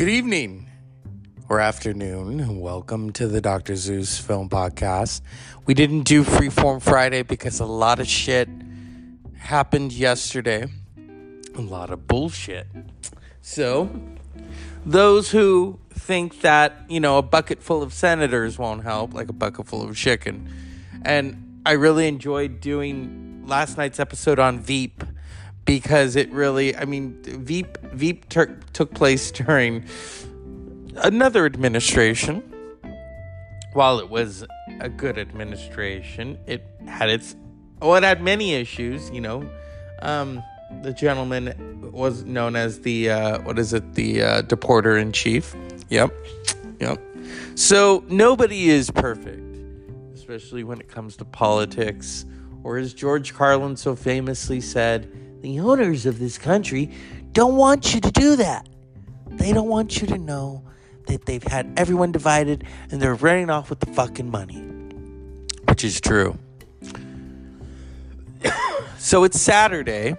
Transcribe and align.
Good 0.00 0.08
evening 0.08 0.66
or 1.50 1.60
afternoon. 1.60 2.58
Welcome 2.58 3.12
to 3.12 3.28
the 3.28 3.42
Dr. 3.42 3.76
Zeus 3.76 4.16
Film 4.18 4.48
Podcast. 4.48 5.20
We 5.66 5.74
didn't 5.74 6.04
do 6.04 6.24
Freeform 6.24 6.80
Friday 6.80 7.22
because 7.22 7.60
a 7.60 7.66
lot 7.66 8.00
of 8.00 8.06
shit 8.06 8.48
happened 9.36 9.92
yesterday. 9.92 10.64
A 11.54 11.60
lot 11.60 11.90
of 11.90 12.06
bullshit. 12.06 12.66
So, 13.42 13.90
those 14.86 15.32
who 15.32 15.78
think 15.90 16.40
that, 16.40 16.80
you 16.88 17.00
know, 17.00 17.18
a 17.18 17.22
bucket 17.22 17.62
full 17.62 17.82
of 17.82 17.92
senators 17.92 18.58
won't 18.58 18.82
help, 18.82 19.12
like 19.12 19.28
a 19.28 19.34
bucket 19.34 19.66
full 19.66 19.86
of 19.86 19.94
chicken. 19.94 20.50
And 21.04 21.60
I 21.66 21.72
really 21.72 22.08
enjoyed 22.08 22.62
doing 22.62 23.44
last 23.46 23.76
night's 23.76 24.00
episode 24.00 24.38
on 24.38 24.60
Veep 24.60 25.04
because 25.64 26.16
it 26.16 26.30
really, 26.32 26.76
I 26.76 26.84
mean, 26.84 27.20
Veep 27.22 27.78
Veep 27.92 28.28
ter- 28.28 28.58
took 28.72 28.94
place 28.94 29.30
during 29.30 29.84
another 30.96 31.46
administration. 31.46 32.42
While 33.72 34.00
it 34.00 34.10
was 34.10 34.44
a 34.80 34.88
good 34.88 35.16
administration, 35.16 36.38
it 36.46 36.66
had 36.88 37.08
its 37.08 37.36
well, 37.80 37.94
it 37.94 38.02
had 38.02 38.20
many 38.20 38.54
issues. 38.54 39.10
You 39.10 39.20
know, 39.20 39.50
um, 40.02 40.42
the 40.82 40.92
gentleman 40.92 41.92
was 41.92 42.24
known 42.24 42.56
as 42.56 42.80
the 42.80 43.10
uh, 43.10 43.42
what 43.42 43.58
is 43.58 43.72
it, 43.72 43.94
the 43.94 44.22
uh, 44.22 44.42
deporter 44.42 45.00
in 45.00 45.12
chief. 45.12 45.54
Yep, 45.88 46.12
yep. 46.80 47.00
So 47.54 48.04
nobody 48.08 48.70
is 48.70 48.90
perfect, 48.90 49.42
especially 50.14 50.64
when 50.64 50.80
it 50.80 50.88
comes 50.88 51.16
to 51.16 51.24
politics. 51.24 52.24
Or 52.62 52.76
as 52.76 52.92
George 52.92 53.34
Carlin 53.34 53.76
so 53.76 53.96
famously 53.96 54.60
said, 54.60 55.10
the 55.42 55.60
owners 55.60 56.06
of 56.06 56.18
this 56.18 56.38
country 56.38 56.90
don't 57.32 57.56
want 57.56 57.94
you 57.94 58.00
to 58.00 58.10
do 58.10 58.36
that. 58.36 58.68
They 59.28 59.52
don't 59.52 59.68
want 59.68 60.00
you 60.00 60.06
to 60.08 60.18
know 60.18 60.64
that 61.06 61.26
they've 61.26 61.42
had 61.42 61.72
everyone 61.76 62.12
divided 62.12 62.64
and 62.90 63.00
they're 63.00 63.14
running 63.14 63.50
off 63.50 63.70
with 63.70 63.80
the 63.80 63.86
fucking 63.86 64.30
money. 64.30 64.60
Which 65.68 65.84
is 65.84 66.00
true. 66.00 66.38
so 68.98 69.24
it's 69.24 69.40
Saturday, 69.40 70.14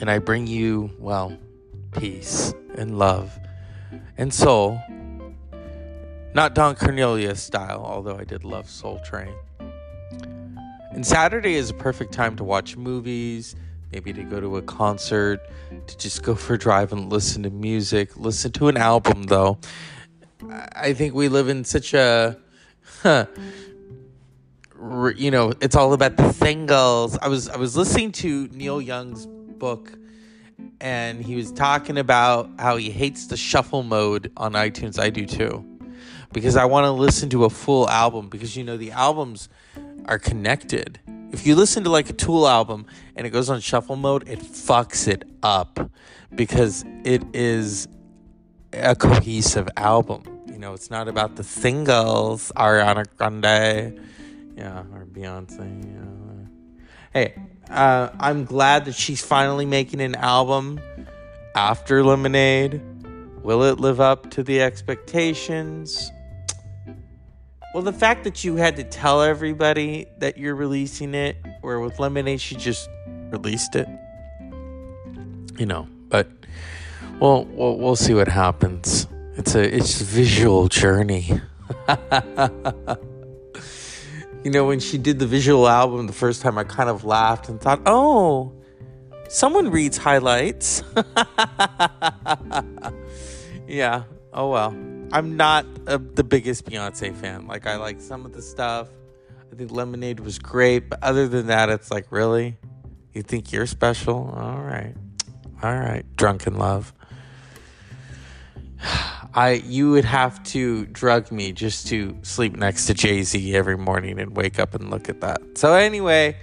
and 0.00 0.10
I 0.10 0.18
bring 0.18 0.46
you, 0.46 0.90
well, 0.98 1.36
peace 1.92 2.54
and 2.74 2.98
love 2.98 3.38
and 4.16 4.32
soul. 4.32 4.80
Not 6.34 6.54
Don 6.54 6.74
Cornelius 6.74 7.42
style, 7.42 7.84
although 7.84 8.16
I 8.16 8.24
did 8.24 8.44
love 8.44 8.68
Soul 8.68 8.98
Train. 9.04 9.34
And 10.94 11.06
Saturday 11.06 11.54
is 11.54 11.70
a 11.70 11.74
perfect 11.74 12.12
time 12.12 12.36
to 12.36 12.44
watch 12.44 12.76
movies, 12.76 13.56
maybe 13.92 14.12
to 14.12 14.22
go 14.24 14.40
to 14.40 14.58
a 14.58 14.62
concert, 14.62 15.40
to 15.86 15.96
just 15.96 16.22
go 16.22 16.34
for 16.34 16.54
a 16.54 16.58
drive 16.58 16.92
and 16.92 17.10
listen 17.10 17.42
to 17.44 17.50
music, 17.50 18.16
listen 18.16 18.52
to 18.52 18.68
an 18.68 18.76
album 18.76 19.24
though. 19.24 19.58
I 20.74 20.92
think 20.92 21.14
we 21.14 21.28
live 21.28 21.48
in 21.48 21.64
such 21.64 21.94
a 21.94 22.36
huh, 23.02 23.26
you 25.16 25.30
know, 25.30 25.54
it's 25.60 25.76
all 25.76 25.94
about 25.94 26.16
the 26.18 26.30
singles. 26.32 27.16
I 27.18 27.28
was 27.28 27.48
I 27.48 27.56
was 27.56 27.74
listening 27.74 28.12
to 28.12 28.48
Neil 28.52 28.80
Young's 28.80 29.26
book 29.26 29.92
and 30.80 31.24
he 31.24 31.36
was 31.36 31.52
talking 31.52 31.96
about 31.96 32.50
how 32.58 32.76
he 32.76 32.90
hates 32.90 33.28
the 33.28 33.36
shuffle 33.36 33.82
mode 33.82 34.30
on 34.36 34.52
iTunes. 34.52 34.98
I 34.98 35.08
do 35.10 35.24
too. 35.24 35.64
Because 36.32 36.56
I 36.56 36.64
want 36.64 36.84
to 36.84 36.90
listen 36.92 37.28
to 37.30 37.44
a 37.44 37.50
full 37.50 37.88
album 37.88 38.28
because 38.28 38.56
you 38.56 38.64
know 38.64 38.76
the 38.76 38.92
albums 38.92 39.48
are 40.06 40.18
connected. 40.18 40.98
If 41.32 41.46
you 41.46 41.54
listen 41.54 41.84
to 41.84 41.90
like 41.90 42.10
a 42.10 42.12
Tool 42.12 42.48
album 42.48 42.86
and 43.16 43.26
it 43.26 43.30
goes 43.30 43.48
on 43.50 43.60
shuffle 43.60 43.96
mode, 43.96 44.28
it 44.28 44.38
fucks 44.40 45.08
it 45.08 45.24
up 45.42 45.90
because 46.34 46.84
it 47.04 47.22
is 47.34 47.88
a 48.72 48.94
cohesive 48.94 49.68
album. 49.76 50.22
You 50.46 50.58
know, 50.58 50.74
it's 50.74 50.90
not 50.90 51.08
about 51.08 51.36
the 51.36 51.44
singles, 51.44 52.52
Ariana 52.56 53.06
Grande, 53.16 54.00
yeah, 54.56 54.80
or 54.92 55.06
Beyonce. 55.06 55.84
Yeah. 55.84 56.48
Hey, 57.12 57.34
uh, 57.70 58.10
I'm 58.18 58.44
glad 58.44 58.84
that 58.86 58.94
she's 58.94 59.24
finally 59.24 59.66
making 59.66 60.00
an 60.00 60.14
album 60.14 60.80
after 61.54 62.02
Lemonade. 62.04 62.80
Will 63.42 63.64
it 63.64 63.80
live 63.80 64.00
up 64.00 64.30
to 64.32 64.42
the 64.42 64.62
expectations? 64.62 66.10
Well, 67.72 67.82
the 67.82 67.92
fact 67.92 68.24
that 68.24 68.44
you 68.44 68.56
had 68.56 68.76
to 68.76 68.84
tell 68.84 69.22
everybody 69.22 70.06
that 70.18 70.36
you're 70.36 70.54
releasing 70.54 71.14
it, 71.14 71.36
where 71.62 71.80
with 71.80 71.98
Lemonade, 71.98 72.40
she 72.40 72.54
just 72.54 72.90
released 73.30 73.74
it. 73.76 73.88
You 75.58 75.64
know, 75.66 75.88
but 76.08 76.28
well, 77.18 77.44
we'll, 77.46 77.78
we'll 77.78 77.96
see 77.96 78.12
what 78.12 78.28
happens. 78.28 79.06
It's 79.36 79.54
a 79.54 79.74
it's 79.74 80.02
a 80.02 80.04
visual 80.04 80.68
journey. 80.68 81.40
you 84.44 84.50
know, 84.50 84.66
when 84.66 84.78
she 84.78 84.98
did 84.98 85.18
the 85.18 85.26
visual 85.26 85.66
album 85.66 86.06
the 86.06 86.12
first 86.12 86.42
time, 86.42 86.58
I 86.58 86.64
kind 86.64 86.90
of 86.90 87.04
laughed 87.04 87.48
and 87.48 87.58
thought, 87.58 87.80
oh, 87.86 88.52
someone 89.28 89.70
reads 89.70 89.96
highlights. 89.96 90.82
yeah. 93.66 94.04
Oh 94.34 94.50
well. 94.50 94.91
I'm 95.12 95.36
not 95.36 95.66
a, 95.86 95.98
the 95.98 96.24
biggest 96.24 96.64
Beyonce 96.64 97.14
fan. 97.14 97.46
Like 97.46 97.66
I 97.66 97.76
like 97.76 98.00
some 98.00 98.24
of 98.24 98.32
the 98.32 98.40
stuff. 98.40 98.88
I 99.52 99.54
think 99.54 99.70
Lemonade 99.70 100.20
was 100.20 100.38
great, 100.38 100.88
but 100.88 101.02
other 101.02 101.28
than 101.28 101.48
that, 101.48 101.68
it's 101.68 101.90
like 101.90 102.06
really, 102.10 102.56
you 103.12 103.22
think 103.22 103.52
you're 103.52 103.66
special? 103.66 104.32
All 104.34 104.62
right, 104.62 104.94
all 105.62 105.74
right, 105.74 106.04
drunken 106.16 106.56
love. 106.56 106.94
I 109.34 109.62
you 109.64 109.90
would 109.90 110.06
have 110.06 110.42
to 110.44 110.86
drug 110.86 111.30
me 111.30 111.52
just 111.52 111.88
to 111.88 112.16
sleep 112.22 112.56
next 112.56 112.86
to 112.86 112.94
Jay 112.94 113.22
Z 113.22 113.54
every 113.54 113.76
morning 113.76 114.18
and 114.18 114.34
wake 114.34 114.58
up 114.58 114.74
and 114.74 114.90
look 114.90 115.10
at 115.10 115.20
that. 115.20 115.42
So 115.58 115.74
anyway, 115.74 116.38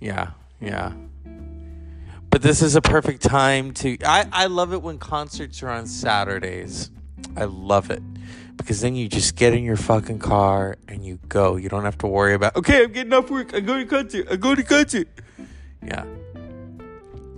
yeah, 0.00 0.32
yeah. 0.60 0.92
But 2.28 2.42
this 2.42 2.62
is 2.62 2.76
a 2.76 2.82
perfect 2.82 3.22
time 3.22 3.72
to. 3.74 3.96
I 4.04 4.26
I 4.30 4.46
love 4.46 4.74
it 4.74 4.82
when 4.82 4.98
concerts 4.98 5.62
are 5.62 5.70
on 5.70 5.86
Saturdays. 5.86 6.90
I 7.36 7.44
love 7.44 7.90
it 7.90 8.02
because 8.56 8.80
then 8.80 8.94
you 8.94 9.08
just 9.08 9.36
get 9.36 9.54
in 9.54 9.64
your 9.64 9.76
fucking 9.76 10.18
car 10.18 10.76
and 10.88 11.04
you 11.04 11.18
go. 11.28 11.56
You 11.56 11.68
don't 11.68 11.84
have 11.84 11.98
to 11.98 12.06
worry 12.06 12.34
about, 12.34 12.56
okay, 12.56 12.84
I'm 12.84 12.92
getting 12.92 13.12
off 13.12 13.30
work. 13.30 13.54
I 13.54 13.60
go 13.60 13.76
to 13.76 13.84
concert. 13.84 14.28
I 14.30 14.36
go 14.36 14.54
to 14.54 14.62
concert. 14.62 15.08
Yeah. 15.84 16.04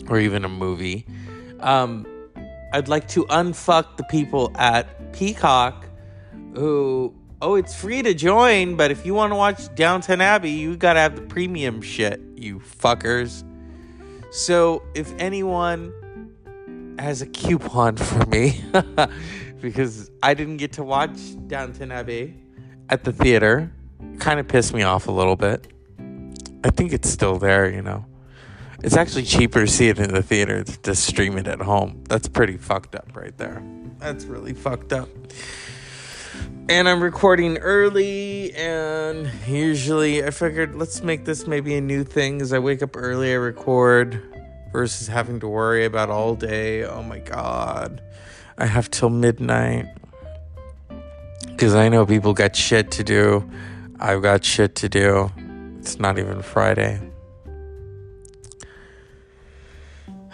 Or 0.09 0.19
even 0.19 0.44
a 0.44 0.49
movie. 0.49 1.06
Um, 1.60 2.06
I'd 2.72 2.88
like 2.88 3.09
to 3.09 3.25
unfuck 3.27 3.97
the 3.97 4.05
people 4.05 4.53
at 4.56 5.12
Peacock 5.12 5.87
who, 6.55 7.15
oh, 7.41 7.55
it's 7.55 7.75
free 7.75 8.03
to 8.03 8.15
join, 8.15 8.76
but 8.76 8.91
if 8.91 9.06
you 9.06 9.15
want 9.15 9.32
to 9.32 9.37
watch 9.37 9.75
Downton 9.75 10.21
Abbey, 10.21 10.50
you 10.50 10.76
got 10.76 10.94
to 10.94 11.00
have 11.00 11.16
the 11.16 11.22
premium 11.22 11.81
shit, 11.81 12.21
you 12.37 12.59
fuckers. 12.59 13.44
So 14.31 14.82
if 14.94 15.12
anyone 15.19 15.93
has 16.99 17.22
a 17.22 17.26
coupon 17.26 17.97
for 17.97 18.26
me, 18.26 18.62
because 19.64 20.10
I 20.22 20.34
didn't 20.34 20.58
get 20.58 20.72
to 20.75 20.84
watch 20.84 21.19
Downton 21.47 21.91
Abbey 21.91 22.36
at 22.91 23.02
the 23.02 23.12
theater. 23.12 23.72
Kind 24.19 24.38
of 24.38 24.47
pissed 24.47 24.75
me 24.75 24.82
off 24.82 25.08
a 25.08 25.10
little 25.10 25.36
bit. 25.36 25.72
I 26.62 26.69
think 26.70 26.92
it's 26.92 27.08
still 27.08 27.38
there, 27.38 27.70
you 27.70 27.80
know. 27.80 28.04
It's 28.82 28.94
actually 28.94 29.22
cheaper 29.22 29.60
to 29.60 29.66
see 29.66 29.88
it 29.88 29.98
in 29.98 30.12
the 30.12 30.22
theater 30.22 30.62
than 30.62 30.76
to 30.82 30.94
stream 30.94 31.38
it 31.38 31.48
at 31.48 31.62
home. 31.62 32.04
That's 32.10 32.28
pretty 32.28 32.58
fucked 32.58 32.94
up 32.94 33.16
right 33.16 33.36
there. 33.38 33.62
That's 33.98 34.26
really 34.26 34.52
fucked 34.52 34.93
up. 34.93 35.08
And 36.69 36.87
I'm 36.87 37.02
recording 37.02 37.56
early, 37.56 38.52
and 38.55 39.31
usually 39.46 40.22
I 40.22 40.31
figured 40.31 40.75
let's 40.75 41.02
make 41.02 41.25
this 41.25 41.46
maybe 41.46 41.75
a 41.76 41.81
new 41.81 42.05
thing. 42.05 42.43
As 42.43 42.52
I 42.52 42.58
wake 42.58 42.82
up 42.82 42.96
early, 42.96 43.32
I 43.32 43.37
record 43.37 44.20
versus 44.72 45.08
having 45.08 45.40
to 45.40 45.49
worry 45.49 45.87
about 45.87 46.11
all 46.11 46.34
day. 46.34 46.84
Oh 46.84 47.02
my 47.02 47.20
god. 47.20 48.02
I 48.58 48.66
have 48.66 48.90
till 48.90 49.10
midnight. 49.10 49.86
Because 51.46 51.74
I 51.74 51.88
know 51.88 52.06
people 52.06 52.32
got 52.34 52.54
shit 52.54 52.90
to 52.92 53.04
do. 53.04 53.48
I've 53.98 54.22
got 54.22 54.44
shit 54.44 54.74
to 54.76 54.88
do. 54.88 55.30
It's 55.78 55.98
not 55.98 56.18
even 56.18 56.42
Friday. 56.42 57.00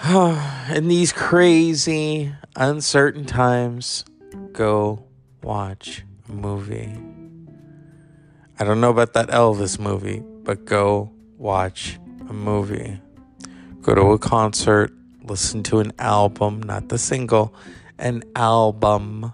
In 0.75 0.89
these 0.89 1.13
crazy, 1.13 2.33
uncertain 2.57 3.27
times, 3.27 4.05
go 4.53 5.05
watch 5.43 6.05
a 6.29 6.33
movie. 6.33 6.93
I 8.59 8.65
don't 8.65 8.81
know 8.81 8.91
about 8.91 9.15
that 9.15 9.29
Elvis 9.29 9.79
movie, 9.79 10.23
but 10.43 10.65
go 10.65 11.11
watch 11.39 11.99
a 12.29 12.33
movie. 12.33 13.01
Go 13.83 13.95
to 13.95 14.03
a 14.13 14.19
concert, 14.19 14.93
listen 15.23 15.63
to 15.65 15.81
an 15.81 15.93
album, 15.99 16.63
not 16.63 16.89
the 16.91 16.99
single, 16.99 17.55
an 18.01 18.25
album, 18.35 19.33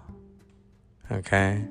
okay? 1.11 1.65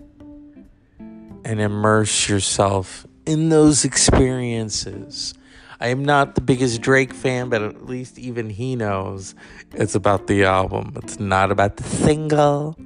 And 0.99 1.61
immerse 1.61 2.29
yourself 2.29 3.07
in 3.27 3.51
those 3.51 3.85
experiences. 3.85 5.35
I 5.79 5.89
am 5.89 6.05
not 6.05 6.35
the 6.35 6.41
biggest 6.41 6.81
Drake 6.81 7.13
fan, 7.13 7.51
but 7.51 7.63
at 7.63 7.87
least 7.87 8.19
even 8.19 8.49
he 8.49 8.77
knows 8.77 9.35
it's 9.73 9.95
about 9.95 10.27
the 10.27 10.45
album. 10.45 10.95
It's 10.97 11.21
not 11.21 11.53
about 11.53 11.77
the 11.77 11.85
single, 11.85 12.77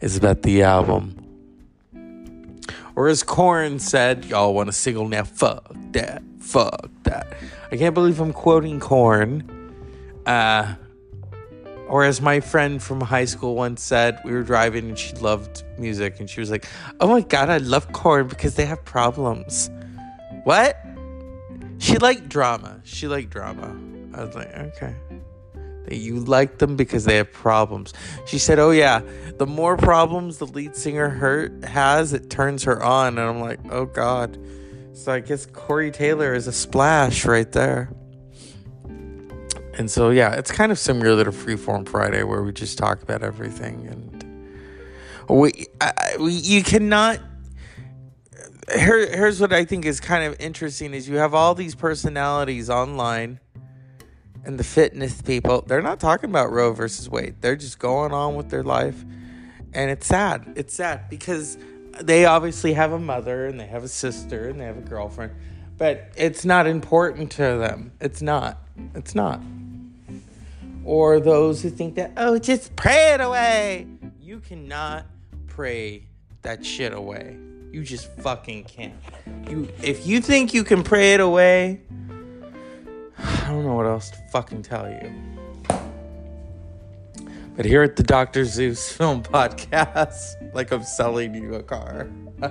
it's 0.00 0.18
about 0.18 0.42
the 0.42 0.62
album. 0.62 1.24
Or 2.94 3.08
as 3.08 3.22
Korn 3.22 3.78
said, 3.78 4.26
y'all 4.26 4.52
want 4.52 4.68
a 4.68 4.72
single 4.72 5.08
now? 5.08 5.24
Fuck 5.24 5.74
that. 5.92 6.22
Fuck 6.40 6.90
that. 7.04 7.32
I 7.70 7.76
can't 7.76 7.94
believe 7.94 8.20
I'm 8.20 8.32
quoting 8.32 8.80
Korn. 8.80 9.48
Uh, 10.26 10.74
or 11.88 12.04
as 12.04 12.20
my 12.20 12.40
friend 12.40 12.82
from 12.82 13.00
high 13.00 13.24
school 13.24 13.54
once 13.54 13.82
said, 13.82 14.20
we 14.24 14.32
were 14.32 14.42
driving 14.42 14.90
and 14.90 14.98
she 14.98 15.14
loved 15.16 15.64
music 15.78 16.20
and 16.20 16.28
she 16.28 16.40
was 16.40 16.50
like, 16.50 16.66
Oh 17.00 17.08
my 17.08 17.22
god, 17.22 17.48
I 17.48 17.58
love 17.58 17.92
Korn 17.92 18.28
because 18.28 18.54
they 18.54 18.66
have 18.66 18.84
problems. 18.84 19.70
What? 20.44 20.78
She 21.78 21.96
liked 21.98 22.28
drama. 22.28 22.80
She 22.84 23.08
liked 23.08 23.30
drama. 23.30 23.76
I 24.14 24.24
was 24.24 24.34
like, 24.34 24.54
okay. 24.54 24.94
You 25.90 26.20
like 26.20 26.58
them 26.58 26.76
because 26.76 27.04
they 27.04 27.16
have 27.16 27.32
problems. 27.32 27.94
She 28.26 28.38
said, 28.38 28.58
Oh, 28.58 28.70
yeah, 28.70 29.00
the 29.38 29.46
more 29.46 29.76
problems 29.76 30.38
the 30.38 30.46
lead 30.46 30.76
singer 30.76 31.08
hurt 31.08 31.64
has, 31.64 32.12
it 32.12 32.28
turns 32.28 32.64
her 32.64 32.82
on. 32.82 33.18
And 33.18 33.26
I'm 33.26 33.40
like, 33.40 33.60
Oh, 33.70 33.86
God. 33.86 34.38
So 34.92 35.12
I 35.12 35.20
guess 35.20 35.46
Corey 35.46 35.90
Taylor 35.90 36.34
is 36.34 36.46
a 36.46 36.52
splash 36.52 37.24
right 37.24 37.50
there. 37.50 37.90
And 39.78 39.88
so, 39.88 40.10
yeah, 40.10 40.34
it's 40.34 40.50
kind 40.50 40.72
of 40.72 40.78
similar 40.78 41.22
to 41.22 41.30
Freeform 41.30 41.88
Friday 41.88 42.24
where 42.24 42.42
we 42.42 42.52
just 42.52 42.76
talk 42.78 43.00
about 43.00 43.22
everything. 43.22 43.86
And 43.86 44.50
we, 45.30 45.66
I, 45.80 46.16
we 46.18 46.32
you 46.32 46.64
cannot. 46.64 47.20
Here, 48.74 49.06
here's 49.16 49.40
what 49.40 49.52
I 49.52 49.64
think 49.64 49.86
is 49.86 50.00
kind 50.00 50.24
of 50.24 50.38
interesting: 50.40 50.94
is 50.94 51.08
you 51.08 51.16
have 51.16 51.32
all 51.32 51.54
these 51.54 51.76
personalities 51.76 52.68
online, 52.68 53.38
and 54.44 54.58
the 54.58 54.64
fitness 54.64 55.22
people. 55.22 55.62
They're 55.64 55.80
not 55.80 56.00
talking 56.00 56.28
about 56.28 56.50
Roe 56.50 56.72
versus 56.72 57.08
Wade. 57.08 57.36
They're 57.40 57.56
just 57.56 57.78
going 57.78 58.12
on 58.12 58.34
with 58.34 58.50
their 58.50 58.64
life, 58.64 59.04
and 59.72 59.92
it's 59.92 60.08
sad. 60.08 60.54
It's 60.56 60.74
sad 60.74 61.08
because 61.08 61.56
they 62.00 62.24
obviously 62.24 62.72
have 62.72 62.90
a 62.90 62.98
mother 62.98 63.46
and 63.46 63.60
they 63.60 63.66
have 63.66 63.84
a 63.84 63.88
sister 63.88 64.48
and 64.48 64.60
they 64.60 64.64
have 64.64 64.78
a 64.78 64.82
girlfriend, 64.82 65.34
but 65.76 66.10
it's 66.16 66.44
not 66.44 66.66
important 66.66 67.30
to 67.32 67.42
them. 67.42 67.92
It's 68.00 68.22
not. 68.22 68.58
It's 68.94 69.14
not 69.14 69.40
or 70.88 71.20
those 71.20 71.60
who 71.60 71.68
think 71.68 71.96
that, 71.96 72.12
oh, 72.16 72.38
just 72.38 72.74
pray 72.74 73.12
it 73.12 73.20
away. 73.20 73.86
You 74.18 74.40
cannot 74.40 75.04
pray 75.46 76.06
that 76.40 76.64
shit 76.64 76.94
away. 76.94 77.36
You 77.70 77.84
just 77.84 78.10
fucking 78.22 78.64
can't. 78.64 78.94
You 79.50 79.68
if 79.82 80.06
you 80.06 80.22
think 80.22 80.54
you 80.54 80.64
can 80.64 80.82
pray 80.82 81.12
it 81.12 81.20
away, 81.20 81.82
I 83.18 83.48
don't 83.48 83.66
know 83.66 83.74
what 83.74 83.84
else 83.84 84.08
to 84.12 84.16
fucking 84.32 84.62
tell 84.62 84.88
you. 84.88 85.12
But 87.54 87.66
here 87.66 87.82
at 87.82 87.96
the 87.96 88.02
Dr. 88.02 88.46
Zeus 88.46 88.90
Film 88.96 89.22
Podcast, 89.22 90.54
like 90.54 90.72
I'm 90.72 90.84
selling 90.84 91.34
you 91.34 91.54
a 91.56 91.62
car. 91.62 92.08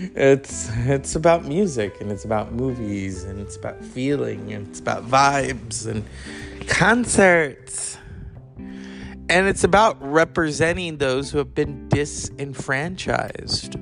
it's 0.00 0.70
it's 0.86 1.14
about 1.14 1.44
music 1.44 2.00
and 2.00 2.10
it's 2.10 2.24
about 2.24 2.52
movies 2.52 3.24
and 3.24 3.38
it's 3.38 3.56
about 3.56 3.84
feeling 3.84 4.52
and 4.52 4.66
it's 4.68 4.80
about 4.80 5.06
vibes 5.06 5.86
and 5.86 6.04
concerts. 6.68 7.98
And 8.56 9.46
it's 9.46 9.62
about 9.62 9.96
representing 10.00 10.96
those 10.96 11.30
who 11.30 11.38
have 11.38 11.54
been 11.54 11.88
disenfranchised. 11.88 13.76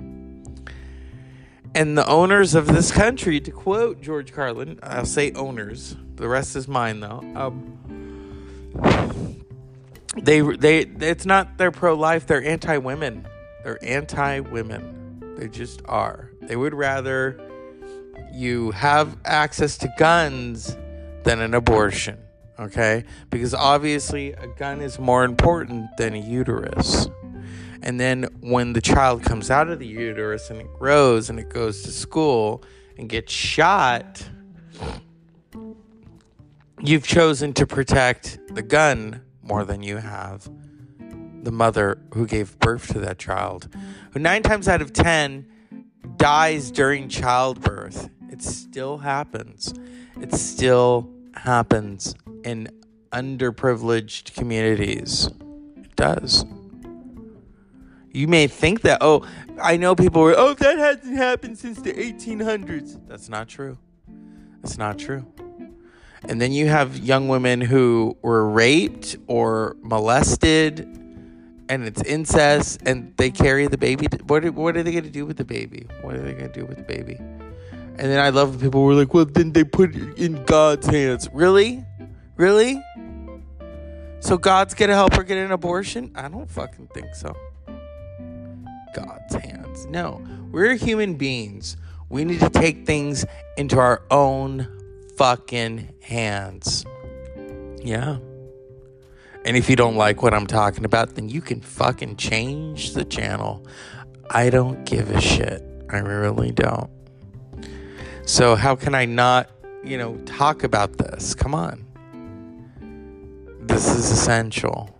And 1.74 1.96
the 1.96 2.06
owners 2.06 2.54
of 2.54 2.66
this 2.66 2.90
country, 2.92 3.40
to 3.40 3.50
quote 3.50 4.02
George 4.02 4.32
Carlin, 4.32 4.78
I'll 4.82 5.06
say 5.06 5.32
owners, 5.32 5.96
the 6.16 6.28
rest 6.28 6.56
is 6.56 6.66
mine 6.68 7.00
though. 7.00 7.22
Um, 7.34 7.78
they 10.16 10.40
they 10.40 10.80
it's 10.80 11.24
not 11.24 11.58
they're 11.58 11.70
pro 11.70 11.94
life, 11.94 12.26
they're 12.26 12.44
anti 12.44 12.78
women. 12.78 13.26
They're 13.62 13.82
anti 13.84 14.40
women. 14.40 14.97
They 15.38 15.48
just 15.48 15.80
are. 15.86 16.30
They 16.42 16.56
would 16.56 16.74
rather 16.74 17.40
you 18.32 18.72
have 18.72 19.16
access 19.24 19.78
to 19.78 19.92
guns 19.96 20.76
than 21.22 21.40
an 21.40 21.54
abortion 21.54 22.18
okay? 22.58 23.04
Because 23.30 23.54
obviously, 23.54 24.32
a 24.32 24.46
gun 24.46 24.80
is 24.80 24.98
more 24.98 25.24
important 25.24 25.96
than 25.96 26.14
a 26.14 26.18
uterus. 26.18 27.08
And 27.82 28.00
then 28.00 28.24
when 28.40 28.72
the 28.72 28.80
child 28.80 29.22
comes 29.22 29.50
out 29.50 29.68
of 29.68 29.78
the 29.78 29.86
uterus 29.86 30.50
and 30.50 30.60
it 30.60 30.72
grows 30.74 31.30
and 31.30 31.38
it 31.38 31.48
goes 31.48 31.82
to 31.82 31.92
school 31.92 32.64
and 32.96 33.08
gets 33.08 33.32
shot, 33.32 34.28
you've 36.80 37.06
chosen 37.06 37.52
to 37.54 37.66
protect 37.66 38.40
the 38.52 38.62
gun 38.62 39.22
more 39.42 39.64
than 39.64 39.82
you 39.82 39.98
have 39.98 40.48
the 41.42 41.52
mother 41.52 41.98
who 42.14 42.26
gave 42.26 42.58
birth 42.58 42.88
to 42.92 42.98
that 43.00 43.18
child, 43.18 43.68
who 44.12 44.20
nine 44.20 44.42
times 44.42 44.68
out 44.68 44.82
of 44.82 44.92
ten 44.92 45.46
dies 46.16 46.70
during 46.70 47.08
childbirth. 47.08 48.10
It 48.30 48.42
still 48.42 48.98
happens. 48.98 49.72
It 50.20 50.34
still 50.34 51.10
happens 51.34 52.14
in 52.44 52.68
underprivileged 53.12 54.34
communities. 54.34 55.28
It 55.76 55.96
does. 55.96 56.44
You 58.12 58.26
may 58.26 58.46
think 58.46 58.80
that, 58.82 58.98
oh, 59.00 59.26
I 59.62 59.76
know 59.76 59.94
people 59.94 60.22
were, 60.22 60.34
oh, 60.36 60.54
that 60.54 60.78
hasn't 60.78 61.16
happened 61.16 61.58
since 61.58 61.80
the 61.80 61.92
1800s. 61.92 63.00
That's 63.06 63.28
not 63.28 63.48
true. 63.48 63.78
That's 64.62 64.78
not 64.78 64.98
true. 64.98 65.26
And 66.24 66.40
then 66.40 66.52
you 66.52 66.66
have 66.66 66.98
young 66.98 67.28
women 67.28 67.60
who 67.60 68.16
were 68.22 68.48
raped 68.48 69.16
or 69.28 69.76
molested 69.82 70.97
and 71.68 71.84
it's 71.84 72.02
incest 72.02 72.80
and 72.86 73.14
they 73.16 73.30
carry 73.30 73.66
the 73.66 73.78
baby. 73.78 74.06
What 74.26 74.44
are, 74.44 74.52
what 74.52 74.76
are 74.76 74.82
they 74.82 74.92
going 74.92 75.04
to 75.04 75.10
do 75.10 75.26
with 75.26 75.36
the 75.36 75.44
baby? 75.44 75.86
What 76.02 76.14
are 76.14 76.22
they 76.22 76.32
going 76.32 76.52
to 76.52 76.60
do 76.60 76.66
with 76.66 76.76
the 76.76 76.82
baby? 76.82 77.16
And 77.98 78.12
then 78.12 78.20
I 78.20 78.28
love 78.30 78.50
when 78.50 78.60
people 78.60 78.84
were 78.84 78.94
like, 78.94 79.12
well, 79.12 79.24
then 79.24 79.52
they 79.52 79.64
put 79.64 79.94
it 79.96 80.18
in 80.18 80.44
God's 80.44 80.86
hands. 80.86 81.28
Really? 81.32 81.84
Really? 82.36 82.80
So 84.20 84.36
God's 84.36 84.74
gonna 84.74 84.94
help 84.94 85.14
her 85.14 85.22
get 85.22 85.38
an 85.38 85.52
abortion? 85.52 86.12
I 86.14 86.28
don't 86.28 86.50
fucking 86.50 86.88
think 86.94 87.14
so. 87.14 87.36
God's 88.94 89.34
hands. 89.34 89.86
No. 89.86 90.24
We're 90.50 90.74
human 90.74 91.14
beings. 91.14 91.76
We 92.08 92.24
need 92.24 92.40
to 92.40 92.50
take 92.50 92.86
things 92.86 93.24
into 93.56 93.78
our 93.78 94.02
own 94.10 94.66
fucking 95.16 95.88
hands. 96.02 96.84
Yeah. 97.82 98.18
And 99.48 99.56
if 99.56 99.70
you 99.70 99.76
don't 99.76 99.96
like 99.96 100.22
what 100.22 100.34
I'm 100.34 100.46
talking 100.46 100.84
about, 100.84 101.14
then 101.14 101.30
you 101.30 101.40
can 101.40 101.62
fucking 101.62 102.16
change 102.16 102.92
the 102.92 103.02
channel. 103.02 103.66
I 104.28 104.50
don't 104.50 104.84
give 104.84 105.10
a 105.10 105.22
shit. 105.22 105.64
I 105.88 106.00
really 106.00 106.50
don't. 106.50 106.90
So, 108.26 108.56
how 108.56 108.76
can 108.76 108.94
I 108.94 109.06
not, 109.06 109.48
you 109.82 109.96
know, 109.96 110.18
talk 110.26 110.64
about 110.64 110.98
this? 110.98 111.34
Come 111.34 111.54
on. 111.54 111.86
This 113.60 113.88
is 113.88 114.10
essential. 114.10 114.94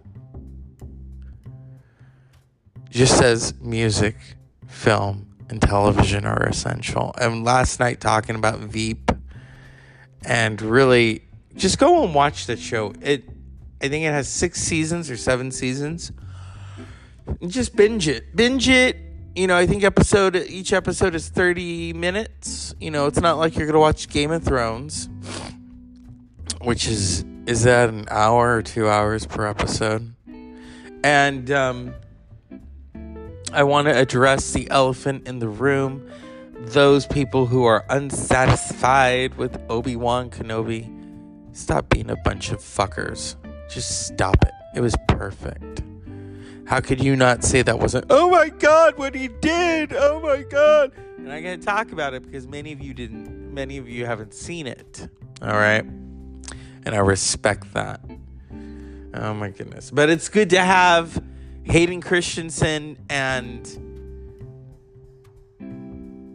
Just 2.88 3.21
as 3.21 3.52
music, 3.61 4.17
film, 4.67 5.26
and 5.50 5.61
television 5.61 6.25
are 6.25 6.45
essential. 6.45 7.14
And 7.21 7.45
last 7.45 7.81
night, 7.81 8.00
talking 8.00 8.35
about 8.35 8.61
Veep, 8.61 9.12
and 10.25 10.62
really 10.62 11.26
just 11.55 11.78
go 11.78 12.02
and 12.02 12.14
watch 12.14 12.47
that 12.47 12.59
show. 12.59 12.95
It, 13.02 13.28
I 13.80 13.88
think 13.88 14.04
it 14.04 14.11
has 14.11 14.28
six 14.28 14.61
seasons 14.61 15.11
or 15.11 15.16
seven 15.16 15.50
seasons. 15.50 16.11
Just 17.47 17.76
binge 17.76 18.08
it. 18.08 18.35
Binge 18.35 18.68
it. 18.68 18.97
You 19.37 19.47
know, 19.47 19.56
I 19.56 19.66
think 19.66 19.85
episode 19.85 20.35
each 20.35 20.73
episode 20.73 21.14
is 21.14 21.28
30 21.28 21.92
minutes. 21.92 22.75
You 22.80 22.90
know, 22.90 23.06
it's 23.06 23.20
not 23.20 23.38
like 23.38 23.56
you're 23.56 23.66
going 23.66 23.75
to 23.75 23.80
watch 23.80 24.08
Game 24.08 24.32
of 24.32 24.42
Thrones, 24.42 25.08
which 26.61 26.88
is 26.88 27.25
is 27.47 27.62
that 27.62 27.88
an 27.88 28.06
hour 28.11 28.56
or 28.56 28.62
two 28.62 28.88
hours 28.88 29.26
per 29.26 29.47
episode? 29.47 30.14
And 31.04 31.50
um, 31.52 31.94
I 33.52 33.62
want 33.62 33.87
to 33.87 33.97
address 33.97 34.52
the 34.52 34.68
elephant 34.70 35.28
in 35.28 35.38
the 35.38 35.49
room. 35.49 36.11
Those 36.58 37.06
people 37.06 37.47
who 37.47 37.64
are 37.64 37.85
unsatisfied 37.88 39.37
with 39.37 39.58
Obi 39.70 39.94
Wan 39.94 40.28
Kenobi, 40.30 40.92
stop 41.56 41.88
being 41.88 42.11
a 42.11 42.16
bunch 42.16 42.50
of 42.50 42.58
fuckers. 42.58 43.37
Just 43.68 44.06
stop 44.06 44.37
it. 44.44 44.52
It 44.75 44.80
was 44.80 44.94
perfect. 45.08 45.82
How 46.66 46.80
could 46.80 47.02
you 47.02 47.16
not 47.16 47.44
say 47.44 47.62
that 47.62 47.78
wasn't, 47.78 48.06
oh 48.10 48.30
my 48.30 48.50
God, 48.50 48.98
what 48.98 49.14
he 49.14 49.28
did? 49.28 49.94
Oh 49.94 50.20
my 50.20 50.42
God. 50.42 50.92
And 51.16 51.32
I'm 51.32 51.42
going 51.42 51.58
to 51.58 51.64
talk 51.64 51.92
about 51.92 52.14
it 52.14 52.22
because 52.25 52.46
many 52.46 52.72
of 52.72 52.80
you 52.80 52.92
didn't, 52.94 53.54
many 53.54 53.78
of 53.78 53.88
you 53.88 54.04
haven't 54.04 54.34
seen 54.34 54.66
it. 54.66 55.08
All 55.40 55.52
right 55.52 55.84
and 56.88 56.94
I 56.94 57.00
respect 57.00 57.75
that. 57.75 58.00
Oh 59.12 59.34
my 59.34 59.50
goodness. 59.50 59.90
But 59.90 60.08
it's 60.08 60.30
good 60.30 60.48
to 60.50 60.60
have 60.60 61.22
Hayden 61.64 62.00
Christensen 62.00 62.96
and 63.10 63.66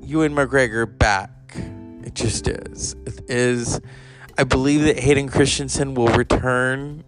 Ewan 0.03 0.35
McGregor 0.35 0.85
back 0.97 1.55
It 2.03 2.13
just 2.13 2.47
is. 2.47 2.95
It 3.07 3.21
is. 3.29 3.81
I 4.37 4.43
believe 4.43 4.83
that 4.83 4.99
Hayden 4.99 5.27
Christensen 5.27 5.95
will 5.95 6.09
return 6.09 7.03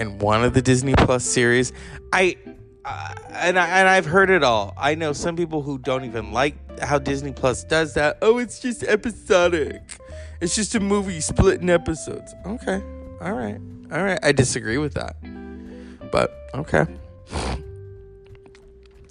in 0.00 0.18
one 0.18 0.44
of 0.44 0.54
the 0.54 0.62
Disney 0.62 0.94
Plus 0.94 1.24
series. 1.24 1.72
I 2.12 2.36
uh, 2.84 3.14
and 3.30 3.58
I, 3.58 3.66
and 3.66 3.88
I've 3.88 4.06
heard 4.06 4.30
it 4.30 4.44
all. 4.44 4.74
I 4.76 4.94
know 4.94 5.12
some 5.12 5.36
people 5.36 5.62
who 5.62 5.78
don't 5.78 6.04
even 6.04 6.32
like 6.32 6.80
how 6.80 6.98
Disney 6.98 7.32
Plus 7.32 7.64
does 7.64 7.94
that. 7.94 8.18
Oh, 8.20 8.38
it's 8.38 8.60
just 8.60 8.82
episodic. 8.82 9.82
It's 10.40 10.54
just 10.54 10.74
a 10.74 10.80
movie 10.80 11.20
split 11.20 11.62
in 11.62 11.70
episodes. 11.70 12.34
Okay. 12.44 12.82
All 13.20 13.32
right. 13.32 13.58
All 13.90 14.02
right. 14.02 14.18
I 14.22 14.32
disagree 14.32 14.78
with 14.78 14.94
that. 14.94 15.16
But 16.10 16.34
okay. 16.54 16.86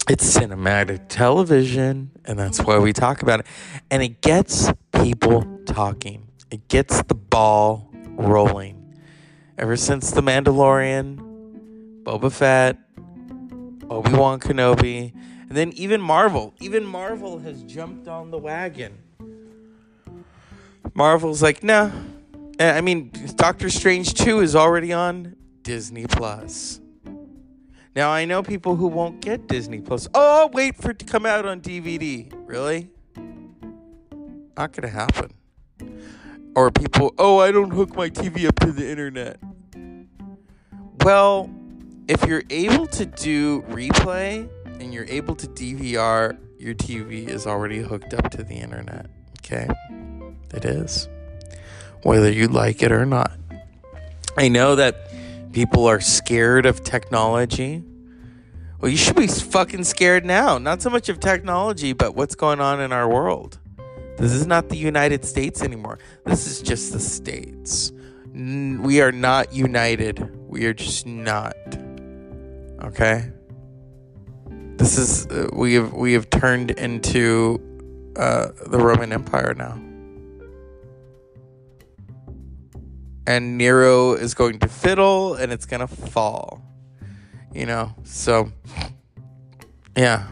It's 0.09 0.37
cinematic 0.37 1.07
television, 1.07 2.11
and 2.25 2.37
that's 2.37 2.59
why 2.59 2.77
we 2.77 2.91
talk 2.91 3.21
about 3.21 3.39
it. 3.39 3.45
And 3.89 4.03
it 4.03 4.21
gets 4.21 4.71
people 5.01 5.45
talking. 5.65 6.27
It 6.51 6.67
gets 6.67 7.01
the 7.03 7.15
ball 7.15 7.89
rolling. 8.17 8.82
Ever 9.57 9.75
since 9.75 10.11
The 10.11 10.21
Mandalorian, 10.21 12.03
Boba 12.03 12.31
Fett, 12.31 12.77
Obi 13.89 14.13
Wan 14.13 14.39
Kenobi, 14.39 15.13
and 15.47 15.51
then 15.51 15.71
even 15.73 16.01
Marvel. 16.01 16.53
Even 16.59 16.83
Marvel 16.83 17.39
has 17.39 17.63
jumped 17.63 18.07
on 18.07 18.31
the 18.31 18.37
wagon. 18.37 18.97
Marvel's 20.93 21.41
like, 21.41 21.63
no. 21.63 21.87
Nah. 21.87 22.03
Eh, 22.59 22.77
I 22.77 22.81
mean, 22.81 23.11
Doctor 23.35 23.69
Strange 23.69 24.13
2 24.13 24.41
is 24.41 24.55
already 24.55 24.93
on 24.93 25.35
Disney 25.63 26.05
Plus. 26.05 26.79
Now, 27.95 28.09
I 28.09 28.25
know 28.25 28.41
people 28.41 28.75
who 28.75 28.87
won't 28.87 29.21
get 29.21 29.47
Disney 29.47 29.79
Plus. 29.79 30.07
Oh, 30.13 30.41
I'll 30.41 30.49
wait 30.49 30.75
for 30.75 30.91
it 30.91 30.99
to 30.99 31.05
come 31.05 31.25
out 31.25 31.45
on 31.45 31.61
DVD. 31.61 32.31
Really? 32.47 32.89
Not 34.57 34.73
to 34.73 34.87
happen. 34.87 35.33
Or 36.55 36.71
people, 36.71 37.13
oh, 37.17 37.39
I 37.39 37.51
don't 37.51 37.71
hook 37.71 37.95
my 37.95 38.09
TV 38.09 38.47
up 38.47 38.59
to 38.59 38.71
the 38.71 38.89
internet. 38.89 39.39
Well, 41.03 41.49
if 42.07 42.25
you're 42.25 42.43
able 42.49 42.85
to 42.87 43.05
do 43.05 43.63
replay 43.63 44.49
and 44.79 44.93
you're 44.93 45.07
able 45.07 45.35
to 45.35 45.47
DVR, 45.47 46.37
your 46.59 46.75
TV 46.75 47.27
is 47.27 47.47
already 47.47 47.79
hooked 47.79 48.13
up 48.13 48.29
to 48.31 48.43
the 48.43 48.55
internet. 48.55 49.09
Okay? 49.39 49.67
It 50.53 50.65
is. 50.65 51.09
Whether 52.03 52.31
you 52.31 52.47
like 52.47 52.83
it 52.83 52.91
or 52.91 53.05
not. 53.05 53.31
I 54.37 54.47
know 54.47 54.75
that 54.75 54.95
people 55.51 55.87
are 55.87 56.01
scared 56.01 56.65
of 56.65 56.83
technology. 56.83 57.83
Well, 58.79 58.91
you 58.91 58.97
should 58.97 59.15
be 59.15 59.27
fucking 59.27 59.85
scared 59.85 60.25
now. 60.25 60.57
Not 60.57 60.81
so 60.81 60.89
much 60.89 61.09
of 61.09 61.19
technology, 61.19 61.93
but 61.93 62.15
what's 62.15 62.35
going 62.35 62.59
on 62.59 62.81
in 62.81 62.91
our 62.91 63.09
world. 63.09 63.59
This 64.17 64.31
is 64.31 64.45
not 64.45 64.69
the 64.69 64.77
United 64.77 65.25
States 65.25 65.61
anymore. 65.61 65.99
This 66.25 66.47
is 66.47 66.61
just 66.61 66.93
the 66.93 66.99
States. 66.99 67.91
We 68.33 69.01
are 69.01 69.11
not 69.11 69.53
united. 69.53 70.29
We 70.47 70.65
are 70.65 70.73
just 70.73 71.05
not. 71.05 71.55
Okay. 72.83 73.31
This 74.77 74.97
is 74.97 75.27
uh, 75.27 75.49
we 75.53 75.75
have 75.75 75.93
we 75.93 76.13
have 76.13 76.29
turned 76.29 76.71
into 76.71 77.61
uh, 78.15 78.49
the 78.67 78.77
Roman 78.77 79.13
Empire 79.13 79.53
now, 79.53 79.79
and 83.25 83.57
Nero 83.57 84.13
is 84.13 84.33
going 84.33 84.59
to 84.59 84.67
fiddle, 84.67 85.35
and 85.35 85.51
it's 85.51 85.65
gonna 85.65 85.87
fall. 85.87 86.61
You 87.53 87.65
know, 87.65 87.95
so 88.03 88.51
yeah. 89.95 90.27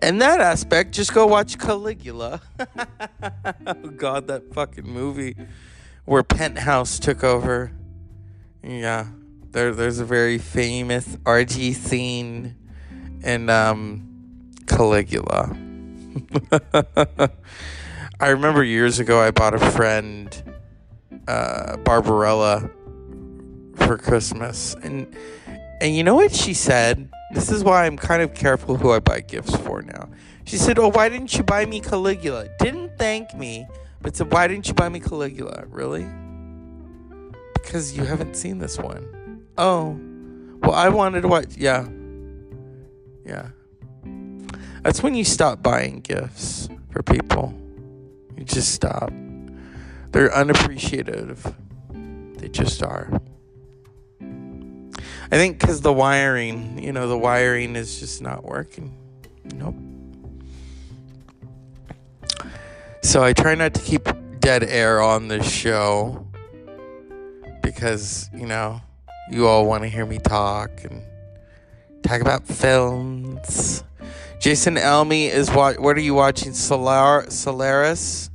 And 0.00 0.20
that 0.20 0.40
aspect, 0.40 0.92
just 0.92 1.14
go 1.14 1.26
watch 1.26 1.58
Caligula. 1.58 2.40
oh 3.66 3.74
God, 3.96 4.28
that 4.28 4.52
fucking 4.54 4.88
movie 4.88 5.36
where 6.04 6.22
Penthouse 6.22 6.98
took 6.98 7.22
over. 7.24 7.72
Yeah 8.62 9.06
there 9.52 9.74
there's 9.74 9.98
a 9.98 10.04
very 10.04 10.38
famous 10.38 11.16
RG 11.24 11.74
scene 11.74 12.54
in 13.22 13.50
um, 13.50 14.52
Caligula. 14.66 15.56
I 18.20 18.28
remember 18.28 18.62
years 18.62 18.98
ago 18.98 19.20
I 19.20 19.30
bought 19.30 19.54
a 19.54 19.70
friend 19.72 20.54
uh, 21.26 21.76
Barbarella 21.78 22.70
for 23.76 23.98
Christmas, 23.98 24.74
and 24.82 25.16
and 25.80 25.96
you 25.96 26.04
know 26.04 26.14
what 26.14 26.32
she 26.34 26.54
said? 26.54 27.10
This 27.32 27.50
is 27.50 27.64
why 27.64 27.86
I'm 27.86 27.96
kind 27.96 28.22
of 28.22 28.34
careful 28.34 28.76
who 28.76 28.90
I 28.90 29.00
buy 29.00 29.20
gifts 29.20 29.56
for 29.56 29.82
now. 29.82 30.08
She 30.44 30.56
said, 30.56 30.78
"Oh, 30.78 30.88
why 30.90 31.08
didn't 31.08 31.36
you 31.36 31.42
buy 31.42 31.64
me 31.64 31.80
Caligula?" 31.80 32.48
Didn't 32.58 32.98
thank 32.98 33.34
me, 33.34 33.66
but 34.02 34.16
said, 34.16 34.32
"Why 34.32 34.48
didn't 34.48 34.68
you 34.68 34.74
buy 34.74 34.88
me 34.88 35.00
Caligula?" 35.00 35.64
Really? 35.68 36.06
Because 37.54 37.96
you 37.96 38.04
haven't 38.04 38.36
seen 38.36 38.58
this 38.58 38.78
one. 38.78 39.44
Oh, 39.56 39.98
well, 40.62 40.74
I 40.74 40.88
wanted 40.88 41.22
to 41.22 41.28
watch. 41.28 41.56
Yeah. 41.56 41.86
Yeah. 43.24 43.48
That's 44.82 45.02
when 45.02 45.14
you 45.14 45.24
stop 45.24 45.62
buying 45.62 46.00
gifts 46.00 46.68
for 46.90 47.02
people. 47.02 47.54
You 48.36 48.44
just 48.44 48.72
stop. 48.72 49.12
They're 50.12 50.34
unappreciative. 50.34 51.54
They 52.38 52.48
just 52.48 52.82
are. 52.82 53.20
I 55.32 55.36
think 55.36 55.60
because 55.60 55.80
the 55.80 55.92
wiring, 55.92 56.82
you 56.82 56.92
know, 56.92 57.06
the 57.06 57.16
wiring 57.16 57.76
is 57.76 58.00
just 58.00 58.20
not 58.20 58.42
working. 58.44 58.96
Nope. 59.54 59.76
So 63.02 63.22
I 63.22 63.32
try 63.32 63.54
not 63.54 63.74
to 63.74 63.80
keep 63.80 64.08
dead 64.40 64.64
air 64.64 65.00
on 65.00 65.28
this 65.28 65.48
show 65.48 66.26
because, 67.62 68.28
you 68.34 68.46
know, 68.46 68.80
you 69.30 69.46
all 69.46 69.66
want 69.66 69.84
to 69.84 69.88
hear 69.88 70.04
me 70.04 70.18
talk 70.18 70.70
and 70.82 71.00
talk 72.02 72.20
about 72.20 72.44
films. 72.44 73.84
Jason 74.40 74.76
Elmy 74.76 75.26
is 75.26 75.48
what? 75.50 75.78
What 75.78 75.96
are 75.96 76.00
you 76.00 76.14
watching? 76.14 76.52
Solar 76.54 77.30
Solaris, 77.30 78.30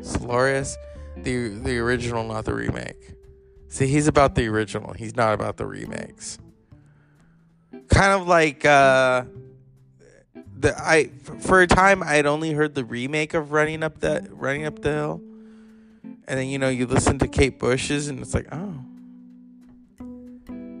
Solaris, 0.00 0.76
the 1.16 1.48
the 1.48 1.78
original, 1.78 2.24
not 2.24 2.44
the 2.44 2.54
remake. 2.54 3.13
See, 3.74 3.88
he's 3.88 4.06
about 4.06 4.34
the 4.36 4.46
original. 4.46 4.92
He's 4.92 5.16
not 5.16 5.34
about 5.34 5.56
the 5.56 5.66
remakes. 5.66 6.38
Kind 7.88 8.12
of 8.12 8.28
like 8.28 8.64
uh, 8.64 9.24
the 10.56 10.74
I 10.80 11.10
for 11.40 11.60
a 11.60 11.66
time 11.66 12.02
I 12.02 12.14
had 12.14 12.26
only 12.26 12.52
heard 12.52 12.74
the 12.74 12.84
remake 12.84 13.34
of 13.34 13.52
Running 13.52 13.82
Up 13.82 14.00
That 14.00 14.26
Running 14.30 14.64
Up 14.64 14.80
the 14.80 14.90
Hill, 14.90 15.20
and 16.02 16.38
then 16.38 16.46
you 16.46 16.58
know 16.58 16.68
you 16.68 16.86
listen 16.86 17.18
to 17.18 17.28
Kate 17.28 17.58
Bush's 17.58 18.08
and 18.08 18.20
it's 18.20 18.32
like 18.32 18.46
oh 18.52 18.84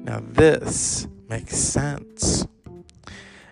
now, 0.04 0.22
this 0.22 1.08
makes 1.30 1.56
sense. 1.56 2.46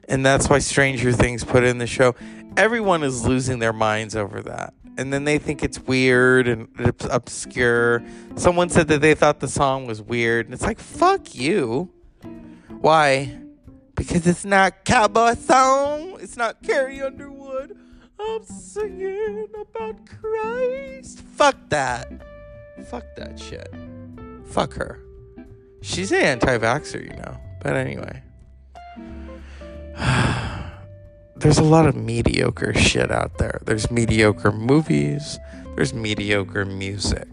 And 0.07 0.25
that's 0.25 0.51
why 0.51 0.59
Stranger 0.59 1.11
Things 1.11 1.45
put 1.45 1.65
in 1.65 1.79
the 1.79 1.87
show. 1.87 2.15
Everyone 2.59 3.03
is 3.03 3.27
losing 3.27 3.59
their 3.59 3.73
minds 3.73 4.15
over 4.15 4.43
that. 4.43 4.75
And 4.99 5.13
then 5.13 5.25
they 5.25 5.39
think 5.39 5.63
it's 5.63 5.81
weird 5.81 6.47
and 6.47 6.69
it's 6.79 7.07
obscure. 7.07 8.03
Someone 8.37 8.69
said 8.69 8.89
that 8.89 9.01
they 9.01 9.15
thought 9.15 9.41
the 9.41 9.49
song 9.49 9.87
was 9.87 10.03
weird. 10.03 10.47
And 10.47 10.55
it's 10.55 10.63
like, 10.63 10.79
fuck 10.79 11.35
you. 11.35 11.91
Why? 12.69 13.39
Because 13.95 14.27
it's 14.27 14.45
not 14.45 14.85
cowboy 14.85 15.35
song. 15.35 16.19
It's 16.21 16.37
not 16.37 16.63
Carrie 16.63 17.01
Underwood. 17.01 17.79
I'm 18.19 18.45
singing 18.45 19.49
about 19.59 19.97
Christ. 20.07 21.21
Fuck 21.21 21.57
that. 21.71 22.11
Fuck 22.87 23.05
that 23.17 23.39
shit. 23.39 23.73
Fuck 24.45 24.75
her. 24.75 25.01
She's 25.81 26.13
an 26.13 26.21
anti 26.21 26.59
vaxxer, 26.59 27.03
you 27.03 27.17
know. 27.17 27.39
But 27.61 27.77
anyway. 27.77 28.23
There's 31.43 31.59
a 31.59 31.65
lot 31.65 31.87
of 31.89 31.97
mediocre 31.97 32.73
shit 32.73 33.11
out 33.11 33.39
there. 33.39 33.61
There's 33.65 33.91
mediocre 33.91 34.53
movies, 34.53 35.41
there's 35.75 35.93
mediocre 35.93 36.65
music. 36.65 37.27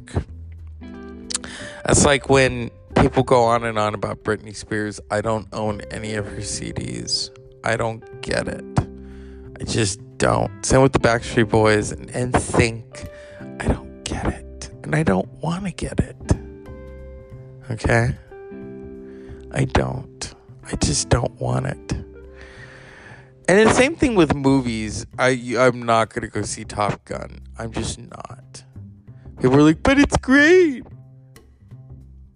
That's 1.85 2.05
like 2.05 2.27
when 2.27 2.71
people 2.95 3.21
go 3.21 3.43
on 3.43 3.63
and 3.63 3.77
on 3.77 3.93
about 3.93 4.23
Britney 4.23 4.55
Spears. 4.55 4.99
I 5.11 5.21
don't 5.21 5.47
own 5.53 5.81
any 5.91 6.15
of 6.15 6.25
her 6.25 6.37
CDs. 6.37 7.29
I 7.63 7.77
don't 7.77 8.21
get 8.23 8.47
it. 8.47 8.65
I 9.61 9.63
just 9.65 9.99
don't. 10.17 10.65
Same 10.65 10.81
with 10.81 10.93
the 10.93 10.99
Backstreet 10.99 11.49
Boys 11.49 11.91
and 11.91 12.33
think. 12.33 13.07
I 13.59 13.67
don't 13.67 14.03
get 14.05 14.25
it. 14.25 14.71
And 14.83 14.95
I 14.95 15.03
don't 15.03 15.29
want 15.33 15.65
to 15.65 15.71
get 15.71 15.99
it. 15.99 16.15
Okay? 17.69 18.15
I 19.51 19.65
don't. 19.65 20.33
I 20.65 20.75
just 20.77 21.09
don't 21.09 21.39
want 21.39 21.67
it. 21.67 22.08
And 23.49 23.67
the 23.67 23.73
same 23.73 23.95
thing 23.95 24.13
with 24.13 24.35
movies. 24.35 25.07
I 25.17 25.29
I'm 25.57 25.81
not 25.81 26.13
gonna 26.13 26.27
go 26.27 26.43
see 26.43 26.65
Top 26.65 27.03
Gun. 27.03 27.39
I'm 27.57 27.71
just 27.71 27.97
not. 27.97 28.63
People 29.37 29.57
were 29.57 29.63
like, 29.63 29.81
but 29.81 29.97
it's 29.97 30.17
great. 30.17 30.85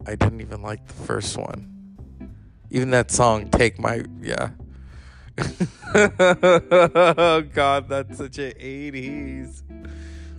I 0.07 0.15
didn't 0.15 0.41
even 0.41 0.63
like 0.63 0.87
the 0.87 0.93
first 0.93 1.37
one. 1.37 1.69
Even 2.71 2.89
that 2.89 3.11
song, 3.11 3.51
"Take 3.51 3.77
My," 3.77 4.03
yeah. 4.23 4.49
oh 5.93 7.41
God, 7.53 7.89
that's 7.89 8.17
such 8.17 8.39
a 8.39 8.51
80s. 8.55 9.61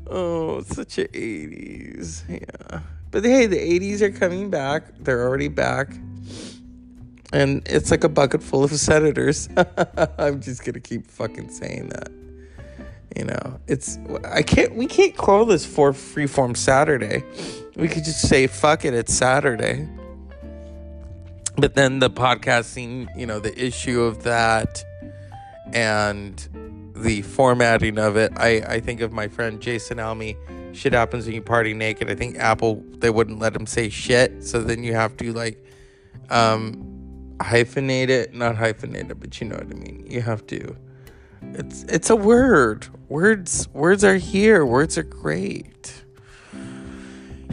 Oh, 0.09 0.61
such 0.62 0.99
a 0.99 1.07
80s. 1.07 2.25
Yeah. 2.28 2.81
But 3.12 3.25
hey, 3.25 3.47
the 3.47 3.59
80s 3.59 4.00
are 4.00 4.11
coming 4.11 4.50
back. 4.50 4.87
They're 4.99 5.23
already 5.23 5.47
back. 5.47 5.93
And 7.35 7.67
it's 7.67 7.91
like 7.91 8.05
a 8.05 8.09
bucket 8.09 8.45
full 8.45 8.62
of 8.62 8.71
senators. 8.71 9.49
I'm 10.19 10.41
just 10.41 10.64
gonna 10.64 10.79
keep 10.79 11.11
fucking 11.11 11.50
saying 11.50 11.88
that. 11.88 12.12
You 13.17 13.25
know, 13.25 13.59
it's 13.67 13.99
I 14.25 14.43
can't 14.43 14.76
we 14.76 14.87
can't 14.87 15.17
call 15.17 15.45
this 15.45 15.67
for 15.67 15.93
freeform 15.93 16.57
Saturday. 16.57 17.25
We 17.75 17.88
could 17.88 18.05
just 18.05 18.29
say 18.29 18.47
fuck 18.47 18.85
it, 18.85 18.95
it's 18.95 19.12
Saturday. 19.12 19.88
But 21.57 21.75
then 21.75 21.99
the 21.99 22.09
podcasting, 22.09 23.09
you 23.19 23.26
know, 23.26 23.41
the 23.41 23.57
issue 23.61 24.03
of 24.03 24.23
that 24.23 24.85
and 25.73 26.38
the 26.95 27.23
formatting 27.23 27.99
of 27.99 28.17
it, 28.17 28.33
I, 28.37 28.59
I 28.59 28.81
think 28.81 29.00
of 29.00 29.12
my 29.12 29.26
friend 29.26 29.61
Jason 29.61 29.99
Almy. 29.99 30.37
Shit 30.73 30.93
happens 30.93 31.26
when 31.26 31.35
you 31.35 31.43
party 31.43 31.75
naked. 31.75 32.09
I 32.09 32.14
think 32.14 32.38
Apple 32.38 32.81
they 32.99 33.11
wouldn't 33.11 33.41
let 33.41 33.57
him 33.57 33.67
say 33.67 33.88
shit, 33.88 34.45
so 34.45 34.62
then 34.62 34.85
you 34.85 34.95
have 34.95 35.17
to 35.17 35.33
like 35.33 35.61
um 36.31 36.94
hyphenate 37.38 38.09
it, 38.09 38.35
not 38.35 38.57
hyphenate 38.57 39.11
it, 39.11 39.21
but 39.21 39.41
you 39.41 39.49
know 39.49 39.57
what 39.57 39.67
I 39.67 39.75
mean. 39.75 40.07
You 40.09 40.21
have 40.23 40.47
to. 40.49 40.76
It's 41.53 41.85
it's 41.85 42.11
a 42.11 42.17
word. 42.17 42.88
Words 43.09 43.69
words 43.73 44.03
are 44.05 44.17
here. 44.17 44.64
Words 44.64 44.97
are 44.97 45.03
great 45.03 46.05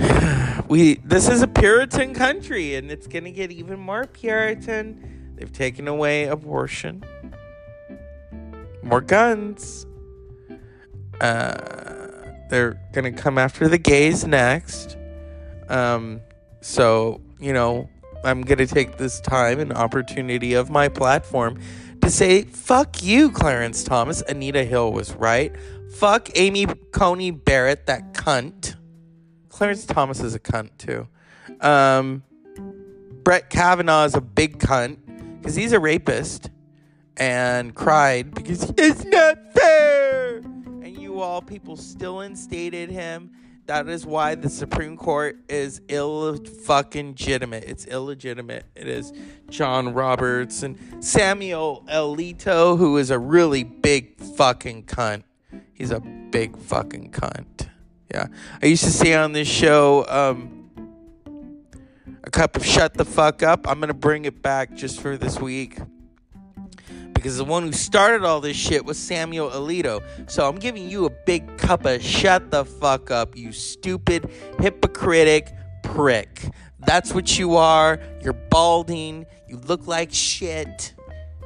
we 0.67 0.95
this 1.03 1.27
is 1.27 1.41
a 1.41 1.47
Puritan 1.47 2.13
country, 2.13 2.75
and 2.75 2.91
it's 2.91 3.07
gonna 3.07 3.31
get 3.31 3.51
even 3.51 3.79
more 3.79 4.05
Puritan. 4.07 5.35
They've 5.35 5.51
taken 5.51 5.87
away 5.87 6.25
abortion, 6.25 7.03
more 8.83 9.01
guns. 9.01 9.85
Uh, 11.19 12.07
they're 12.49 12.79
gonna 12.93 13.11
come 13.11 13.37
after 13.37 13.67
the 13.67 13.77
gays 13.77 14.25
next. 14.25 14.97
Um, 15.69 16.21
so 16.61 17.21
you 17.39 17.53
know, 17.53 17.89
I'm 18.23 18.41
gonna 18.41 18.67
take 18.67 18.97
this 18.97 19.19
time 19.19 19.59
and 19.59 19.73
opportunity 19.73 20.53
of 20.53 20.69
my 20.69 20.87
platform 20.87 21.59
to 22.01 22.09
say, 22.09 22.43
"Fuck 22.43 23.03
you, 23.03 23.31
Clarence 23.31 23.83
Thomas." 23.83 24.21
Anita 24.27 24.63
Hill 24.63 24.91
was 24.91 25.13
right. 25.13 25.53
Fuck 25.91 26.29
Amy 26.35 26.65
Coney 26.91 27.31
Barrett, 27.31 27.85
that 27.87 28.13
cunt. 28.13 28.75
Clarence 29.49 29.85
Thomas 29.85 30.19
is 30.21 30.33
a 30.33 30.39
cunt 30.39 30.69
too. 30.77 31.07
Um, 31.59 32.23
Brett 33.23 33.49
Kavanaugh 33.49 34.05
is 34.05 34.15
a 34.15 34.21
big 34.21 34.57
cunt 34.57 34.97
because 35.39 35.55
he's 35.55 35.73
a 35.73 35.79
rapist 35.79 36.49
and 37.17 37.75
cried 37.75 38.33
because 38.33 38.73
it's 38.77 39.05
not 39.05 39.37
fair. 39.53 40.37
And 40.37 40.97
you 40.97 41.19
all 41.19 41.41
people 41.41 41.75
still 41.75 42.21
instated 42.21 42.89
him. 42.89 43.31
That 43.67 43.87
is 43.87 44.05
why 44.05 44.35
the 44.35 44.49
Supreme 44.49 44.97
Court 44.97 45.37
is 45.47 45.81
ill 45.87 46.35
fucking 46.35 47.09
legitimate. 47.09 47.63
It's 47.65 47.85
illegitimate. 47.85 48.65
It 48.75 48.87
is 48.87 49.13
John 49.49 49.93
Roberts 49.93 50.63
and 50.63 50.77
Samuel 51.03 51.83
Alito, 51.87 52.77
who 52.77 52.97
is 52.97 53.11
a 53.11 53.19
really 53.19 53.63
big 53.63 54.19
fucking 54.19 54.85
cunt. 54.85 55.23
He's 55.73 55.91
a 55.91 55.99
big 55.99 56.57
fucking 56.57 57.11
cunt. 57.11 57.69
Yeah. 58.11 58.27
I 58.61 58.65
used 58.65 58.83
to 58.83 58.91
say 58.91 59.13
on 59.13 59.31
this 59.31 59.47
show, 59.47 60.05
um, 60.09 60.69
a 62.23 62.29
cup 62.29 62.55
of 62.55 62.65
shut 62.65 62.95
the 62.95 63.05
fuck 63.05 63.41
up. 63.41 63.67
I'm 63.67 63.79
going 63.79 63.87
to 63.87 63.93
bring 63.93 64.25
it 64.25 64.41
back 64.41 64.75
just 64.75 64.99
for 64.99 65.17
this 65.17 65.39
week. 65.39 65.79
Because 67.21 67.37
the 67.37 67.45
one 67.45 67.61
who 67.61 67.71
started 67.71 68.25
all 68.25 68.41
this 68.41 68.57
shit 68.57 68.83
was 68.83 68.97
Samuel 68.97 69.51
Alito. 69.51 70.01
So 70.27 70.49
I'm 70.49 70.55
giving 70.55 70.89
you 70.89 71.05
a 71.05 71.11
big 71.11 71.55
cup 71.59 71.85
of 71.85 72.01
shut 72.01 72.49
the 72.49 72.65
fuck 72.65 73.11
up, 73.11 73.37
you 73.37 73.51
stupid, 73.51 74.27
hypocritic 74.59 75.53
prick. 75.83 76.49
That's 76.79 77.13
what 77.13 77.37
you 77.37 77.57
are. 77.57 77.99
You're 78.23 78.33
balding. 78.33 79.27
You 79.47 79.57
look 79.57 79.85
like 79.85 80.11
shit. 80.11 80.95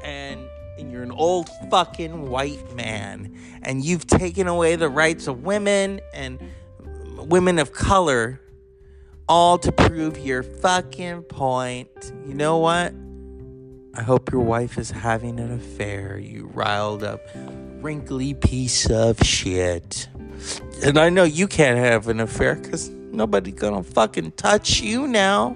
And 0.01 0.47
and 0.77 0.93
you're 0.93 1.03
an 1.03 1.11
old 1.11 1.49
fucking 1.69 2.29
white 2.29 2.73
man 2.73 3.37
and 3.61 3.83
you've 3.83 4.07
taken 4.07 4.47
away 4.47 4.77
the 4.77 4.89
rights 4.89 5.27
of 5.27 5.43
women 5.43 5.99
and 6.13 6.39
women 7.17 7.59
of 7.59 7.73
color 7.73 8.39
all 9.27 9.57
to 9.57 9.73
prove 9.73 10.17
your 10.19 10.43
fucking 10.43 11.23
point. 11.23 12.13
You 12.25 12.33
know 12.33 12.59
what? 12.59 12.93
I 13.97 14.01
hope 14.01 14.31
your 14.31 14.41
wife 14.41 14.77
is 14.77 14.91
having 14.91 15.39
an 15.39 15.53
affair, 15.53 16.17
you 16.17 16.47
riled 16.53 17.01
up, 17.01 17.21
wrinkly 17.81 18.33
piece 18.33 18.89
of 18.89 19.19
shit. 19.23 20.09
And 20.83 20.97
I 20.97 21.09
know 21.09 21.23
you 21.23 21.47
can't 21.47 21.77
have 21.77 22.09
an 22.09 22.19
affair 22.19 22.55
because 22.55 22.89
nobody's 22.89 23.53
gonna 23.53 23.83
fucking 23.83 24.33
touch 24.33 24.81
you 24.81 25.07
now. 25.07 25.55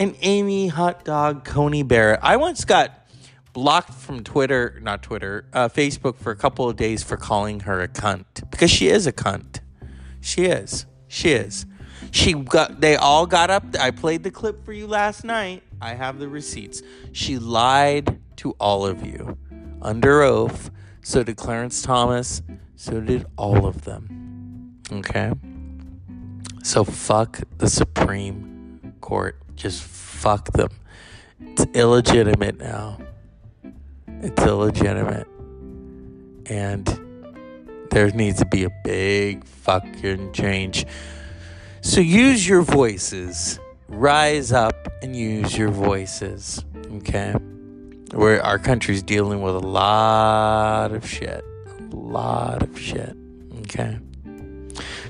And 0.00 0.16
Amy 0.22 0.66
Hot 0.66 1.04
Dog 1.04 1.44
Coney 1.44 1.84
Barrett. 1.84 2.18
I 2.20 2.36
once 2.36 2.64
got 2.64 3.06
blocked 3.52 3.94
from 3.94 4.24
Twitter, 4.24 4.80
not 4.82 5.04
Twitter, 5.04 5.46
uh, 5.52 5.68
Facebook 5.68 6.16
for 6.16 6.32
a 6.32 6.36
couple 6.36 6.68
of 6.68 6.76
days 6.76 7.04
for 7.04 7.16
calling 7.16 7.60
her 7.60 7.80
a 7.80 7.88
cunt 7.88 8.50
because 8.50 8.70
she 8.72 8.88
is 8.88 9.06
a 9.06 9.12
cunt. 9.12 9.60
She 10.20 10.46
is. 10.46 10.84
She 11.06 11.30
is. 11.30 11.64
She 12.10 12.34
got. 12.34 12.80
They 12.80 12.96
all 12.96 13.24
got 13.24 13.50
up. 13.50 13.64
I 13.78 13.92
played 13.92 14.24
the 14.24 14.32
clip 14.32 14.64
for 14.64 14.72
you 14.72 14.88
last 14.88 15.22
night. 15.22 15.62
I 15.80 15.94
have 15.94 16.18
the 16.18 16.28
receipts. 16.28 16.82
She 17.12 17.38
lied 17.38 18.20
to 18.36 18.52
all 18.52 18.86
of 18.86 19.06
you 19.06 19.36
under 19.82 20.22
oath. 20.22 20.70
So 21.02 21.22
did 21.22 21.36
Clarence 21.36 21.82
Thomas. 21.82 22.42
So 22.76 23.00
did 23.00 23.26
all 23.36 23.66
of 23.66 23.82
them. 23.82 24.80
Okay. 24.90 25.32
So 26.62 26.84
fuck 26.84 27.40
the 27.58 27.68
Supreme 27.68 28.94
Court. 29.00 29.40
Just 29.54 29.82
fuck 29.82 30.52
them. 30.52 30.70
It's 31.40 31.66
illegitimate 31.74 32.58
now. 32.58 32.98
It's 34.06 34.42
illegitimate. 34.42 35.28
And 36.46 36.86
there 37.90 38.10
needs 38.10 38.38
to 38.38 38.46
be 38.46 38.64
a 38.64 38.70
big 38.84 39.44
fucking 39.44 40.32
change. 40.32 40.86
So 41.82 42.00
use 42.00 42.46
your 42.46 42.62
voices. 42.62 43.60
Rise 43.88 44.52
up 44.52 44.88
and 45.02 45.14
use 45.14 45.56
your 45.56 45.70
voices. 45.70 46.64
Okay? 46.94 47.32
Where 48.12 48.42
our 48.42 48.58
country's 48.58 49.02
dealing 49.02 49.42
with 49.42 49.54
a 49.54 49.60
lot 49.60 50.92
of 50.92 51.08
shit. 51.08 51.44
A 51.92 51.96
lot 51.96 52.62
of 52.62 52.78
shit. 52.78 53.16
Okay? 53.60 53.98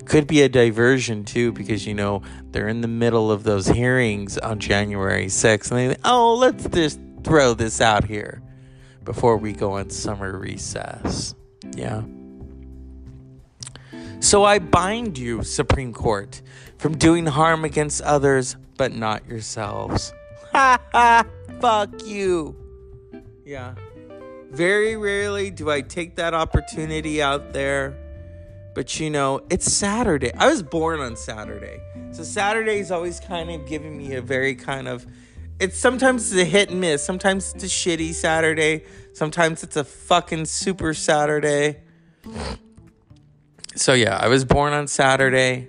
Could 0.05 0.27
be 0.27 0.43
a 0.43 0.49
diversion 0.49 1.25
too, 1.25 1.53
because 1.53 1.87
you 1.87 1.95
know 1.95 2.23
they're 2.53 2.69
in 2.69 2.81
the 2.81 2.89
middle 2.89 3.33
of 3.33 3.43
those 3.43 3.67
hearings 3.67 4.39
on 4.39 4.61
January 4.61 5.27
6th, 5.27 5.71
and 5.73 5.91
they 5.91 5.97
oh, 6.05 6.37
let's 6.37 6.65
just 6.69 7.01
throw 7.25 7.55
this 7.55 7.81
out 7.81 8.05
here 8.05 8.41
before 9.05 9.37
we 9.37 9.53
go 9.53 9.73
on 9.73 9.91
summer 9.91 10.39
recess. 10.39 11.35
Yeah. 11.75 12.03
So 14.21 14.45
I 14.45 14.59
bind 14.61 15.19
you, 15.19 15.43
Supreme 15.43 15.93
Court, 15.93 16.41
from 16.79 16.97
doing 16.97 17.27
harm 17.27 17.65
against 17.65 18.01
others, 18.03 18.57
but 18.77 18.93
not 18.93 19.27
yourselves. 19.27 20.12
Ha 20.53 20.81
ha! 20.93 21.25
Fuck 21.61 22.05
you. 22.05 22.57
Yeah. 23.45 23.75
Very 24.51 24.97
rarely 24.97 25.51
do 25.51 25.71
I 25.71 25.81
take 25.81 26.17
that 26.17 26.35
opportunity 26.35 27.21
out 27.21 27.53
there. 27.53 27.97
But 28.75 29.01
you 29.01 29.11
know, 29.11 29.41
it's 29.51 29.73
Saturday. 29.73 30.33
I 30.35 30.49
was 30.49 30.62
born 30.62 31.01
on 31.01 31.17
Saturday. 31.17 31.81
So 32.12 32.23
Saturday 32.23 32.79
is 32.79 32.91
always 32.91 33.21
kind 33.21 33.51
of 33.51 33.67
giving 33.67 33.97
me 33.97 34.15
a 34.15 34.23
very 34.23 34.55
kind 34.55 34.89
of 34.89 35.07
it's 35.59 35.79
sometimes 35.79 36.33
it's 36.33 36.43
a 36.43 36.45
hit 36.45 36.71
and 36.71 36.81
miss. 36.81 37.03
Sometimes 37.03 37.55
it's 37.55 37.65
a 37.65 37.69
shitty 37.69 38.12
Saturday. 38.12 38.85
Sometimes 39.15 39.62
it's 39.62 39.77
a 39.77 39.85
fucking 39.85 40.45
super 40.45 40.93
Saturday. 40.93 41.81
So 43.75 43.95
yeah, 43.95 44.19
I 44.19 44.29
was 44.29 44.45
born 44.45 44.73
on 44.75 44.87
Saturday, 44.89 45.69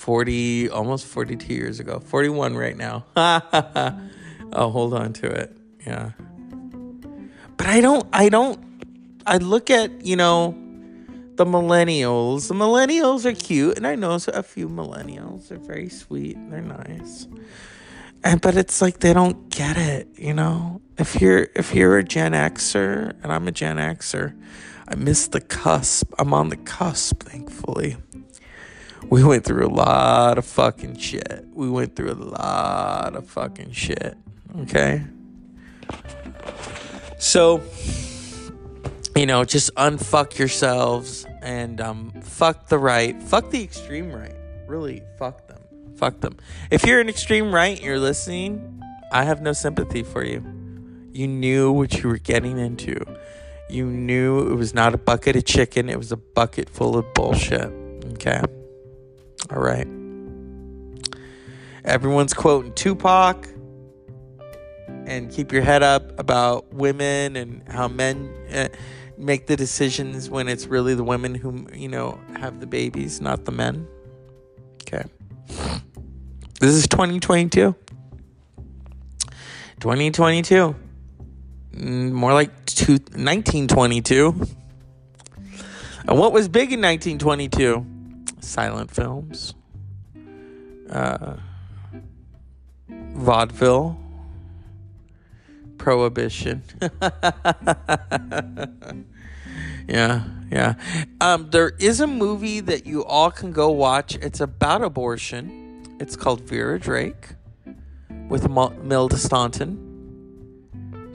40 0.00 0.70
almost 0.70 1.06
42 1.06 1.52
years 1.52 1.78
ago. 1.78 2.00
41 2.00 2.56
right 2.56 2.76
now. 2.76 3.04
I'll 3.16 4.70
hold 4.70 4.94
on 4.94 5.12
to 5.14 5.26
it. 5.26 5.56
Yeah. 5.86 6.12
But 7.56 7.66
I 7.66 7.80
don't 7.80 8.06
I 8.12 8.30
don't 8.30 8.58
I 9.26 9.36
look 9.36 9.70
at, 9.70 10.04
you 10.04 10.16
know, 10.16 10.56
the 11.36 11.44
millennials. 11.44 12.48
The 12.48 12.54
millennials 12.54 13.26
are 13.26 13.34
cute, 13.34 13.76
and 13.76 13.86
I 13.86 13.94
know 13.94 14.18
a 14.28 14.42
few 14.42 14.68
millennials. 14.68 15.48
They're 15.48 15.58
very 15.58 15.90
sweet. 15.90 16.38
They're 16.50 16.62
nice 16.62 17.26
and 18.22 18.40
but 18.40 18.56
it's 18.56 18.82
like 18.82 19.00
they 19.00 19.12
don't 19.12 19.48
get 19.50 19.76
it 19.76 20.08
you 20.16 20.34
know 20.34 20.80
if 20.98 21.20
you're 21.20 21.48
if 21.54 21.74
you're 21.74 21.98
a 21.98 22.04
gen 22.04 22.32
xer 22.32 23.14
and 23.22 23.32
i'm 23.32 23.48
a 23.48 23.52
gen 23.52 23.76
xer 23.76 24.36
i 24.88 24.94
miss 24.94 25.28
the 25.28 25.40
cusp 25.40 26.12
i'm 26.18 26.34
on 26.34 26.48
the 26.48 26.56
cusp 26.56 27.22
thankfully 27.22 27.96
we 29.08 29.24
went 29.24 29.44
through 29.44 29.66
a 29.66 29.72
lot 29.72 30.38
of 30.38 30.44
fucking 30.44 30.96
shit 30.96 31.44
we 31.52 31.68
went 31.68 31.96
through 31.96 32.10
a 32.10 32.14
lot 32.14 33.16
of 33.16 33.26
fucking 33.28 33.70
shit 33.72 34.16
okay 34.60 35.02
So, 37.20 37.60
you 39.14 39.26
know, 39.26 39.44
just 39.44 39.74
unfuck 39.74 40.38
yourselves 40.38 41.26
and 41.42 41.78
um, 41.78 42.12
fuck 42.22 42.68
the 42.68 42.78
right, 42.78 43.22
fuck 43.22 43.50
the 43.50 43.62
extreme 43.62 44.10
right. 44.10 44.34
Really, 44.66 45.02
fuck 45.18 45.46
them. 45.46 45.58
Fuck 45.96 46.20
them. 46.20 46.38
If 46.70 46.86
you're 46.86 46.98
an 46.98 47.10
extreme 47.10 47.54
right 47.54 47.76
and 47.76 47.84
you're 47.84 47.98
listening, 47.98 48.82
I 49.12 49.24
have 49.24 49.42
no 49.42 49.52
sympathy 49.52 50.02
for 50.02 50.24
you. 50.24 50.42
You 51.12 51.28
knew 51.28 51.70
what 51.72 52.02
you 52.02 52.08
were 52.08 52.16
getting 52.16 52.58
into. 52.58 53.04
You 53.68 53.84
knew 53.84 54.50
it 54.50 54.54
was 54.54 54.72
not 54.72 54.94
a 54.94 54.98
bucket 54.98 55.36
of 55.36 55.44
chicken, 55.44 55.90
it 55.90 55.98
was 55.98 56.12
a 56.12 56.16
bucket 56.16 56.70
full 56.70 56.96
of 56.96 57.12
bullshit. 57.12 57.70
Okay? 58.14 58.40
All 59.52 59.60
right. 59.60 59.88
Everyone's 61.84 62.34
quoting 62.34 62.72
Tupac 62.74 63.48
and 65.06 65.30
keep 65.30 65.50
your 65.50 65.62
head 65.62 65.82
up 65.82 66.18
about 66.20 66.72
women 66.72 67.36
and 67.36 67.66
how 67.68 67.88
men 67.88 68.32
uh, 68.52 68.68
make 69.18 69.46
the 69.46 69.56
decisions 69.56 70.30
when 70.30 70.46
it's 70.46 70.66
really 70.66 70.94
the 70.94 71.02
women 71.02 71.34
who, 71.34 71.66
you 71.74 71.88
know, 71.88 72.20
have 72.36 72.60
the 72.60 72.66
babies, 72.66 73.20
not 73.20 73.44
the 73.44 73.52
men. 73.52 73.88
Okay. 74.82 75.04
This 76.60 76.70
is 76.70 76.86
2022. 76.86 77.74
2022. 79.80 80.76
Mm, 81.74 82.12
more 82.12 82.34
like 82.34 82.66
two, 82.66 82.92
1922. 82.92 84.46
And 86.06 86.18
what 86.18 86.32
was 86.32 86.48
big 86.48 86.72
in 86.72 86.80
1922? 86.80 87.99
Silent 88.40 88.90
films, 88.90 89.54
uh, 90.90 91.36
vaudeville, 92.88 93.98
prohibition. 95.78 96.62
yeah, 99.88 100.24
yeah. 100.50 100.74
Um, 101.20 101.50
there 101.50 101.70
is 101.78 102.00
a 102.00 102.06
movie 102.06 102.60
that 102.60 102.86
you 102.86 103.04
all 103.04 103.30
can 103.30 103.52
go 103.52 103.70
watch. 103.70 104.16
It's 104.16 104.40
about 104.40 104.82
abortion. 104.82 105.96
It's 106.00 106.16
called 106.16 106.40
Vera 106.42 106.78
Drake 106.78 107.28
with 108.28 108.44
Imelda 108.46 109.18
Staunton. 109.18 109.86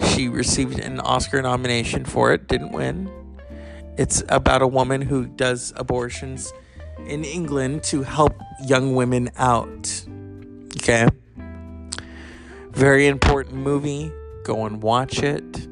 She 0.10 0.30
received 0.30 0.80
an 0.80 1.00
Oscar 1.00 1.42
nomination 1.42 2.06
for 2.06 2.34
it, 2.34 2.48
didn't 2.48 2.72
win. 2.72 3.10
It's 3.98 4.24
about 4.30 4.62
a 4.62 4.68
woman 4.68 5.02
who 5.02 5.26
does 5.26 5.74
abortions 5.78 6.52
in 7.00 7.24
England 7.24 7.84
to 7.84 8.04
help 8.04 8.40
young 8.66 8.96
women 8.96 9.30
out. 9.38 10.06
Okay? 10.78 11.08
Very 12.72 13.08
important 13.08 13.56
movie. 13.56 14.12
Go 14.44 14.66
and 14.66 14.82
watch 14.82 15.24
it. 15.24 15.68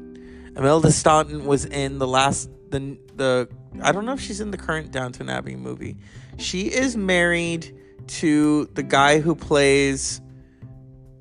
Imelda 0.56 0.90
Staunton 0.90 1.44
was 1.44 1.64
in 1.64 1.98
the 1.98 2.06
last 2.06 2.48
the 2.70 2.96
the 3.16 3.48
I 3.82 3.92
don't 3.92 4.06
know 4.06 4.12
if 4.12 4.20
she's 4.20 4.40
in 4.40 4.50
the 4.50 4.56
current 4.56 4.90
Downton 4.90 5.28
Abbey 5.28 5.56
movie. 5.56 5.96
She 6.38 6.72
is 6.72 6.96
married 6.96 7.76
to 8.06 8.66
the 8.74 8.82
guy 8.82 9.20
who 9.20 9.34
plays 9.34 10.20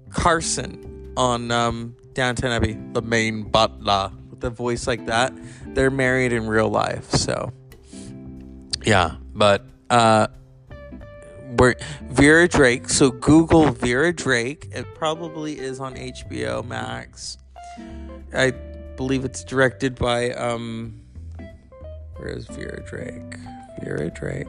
Carson 0.10 1.14
on 1.18 1.52
um, 1.52 1.96
Downton 2.14 2.52
Abbey, 2.52 2.78
the 2.94 3.02
main 3.02 3.44
butler 3.44 4.12
with 4.30 4.44
a 4.44 4.50
voice 4.50 4.88
like 4.88 5.06
that. 5.08 5.34
They're 5.68 5.92
married 5.92 6.34
in 6.34 6.48
real 6.48 6.70
life, 6.70 7.10
so 7.12 7.52
yeah. 8.86 9.16
But 9.34 9.66
uh, 9.94 10.28
we're 11.58 11.76
Vera 12.10 12.48
Drake. 12.48 12.90
So 12.90 13.12
Google 13.12 13.70
Vera 13.70 14.12
Drake. 14.12 14.70
It 14.72 14.86
probably 14.96 15.60
is 15.60 15.80
on 15.80 15.96
HBO 15.96 16.66
Max. 16.66 17.38
I 18.34 18.52
believe 18.98 19.24
it's 19.24 19.44
directed 19.44 19.96
by 19.96 20.32
um. 20.32 21.00
Where 22.18 22.30
is 22.30 22.48
Vera 22.48 22.82
Drake? 22.84 23.38
Vera 23.82 24.10
Drake 24.10 24.48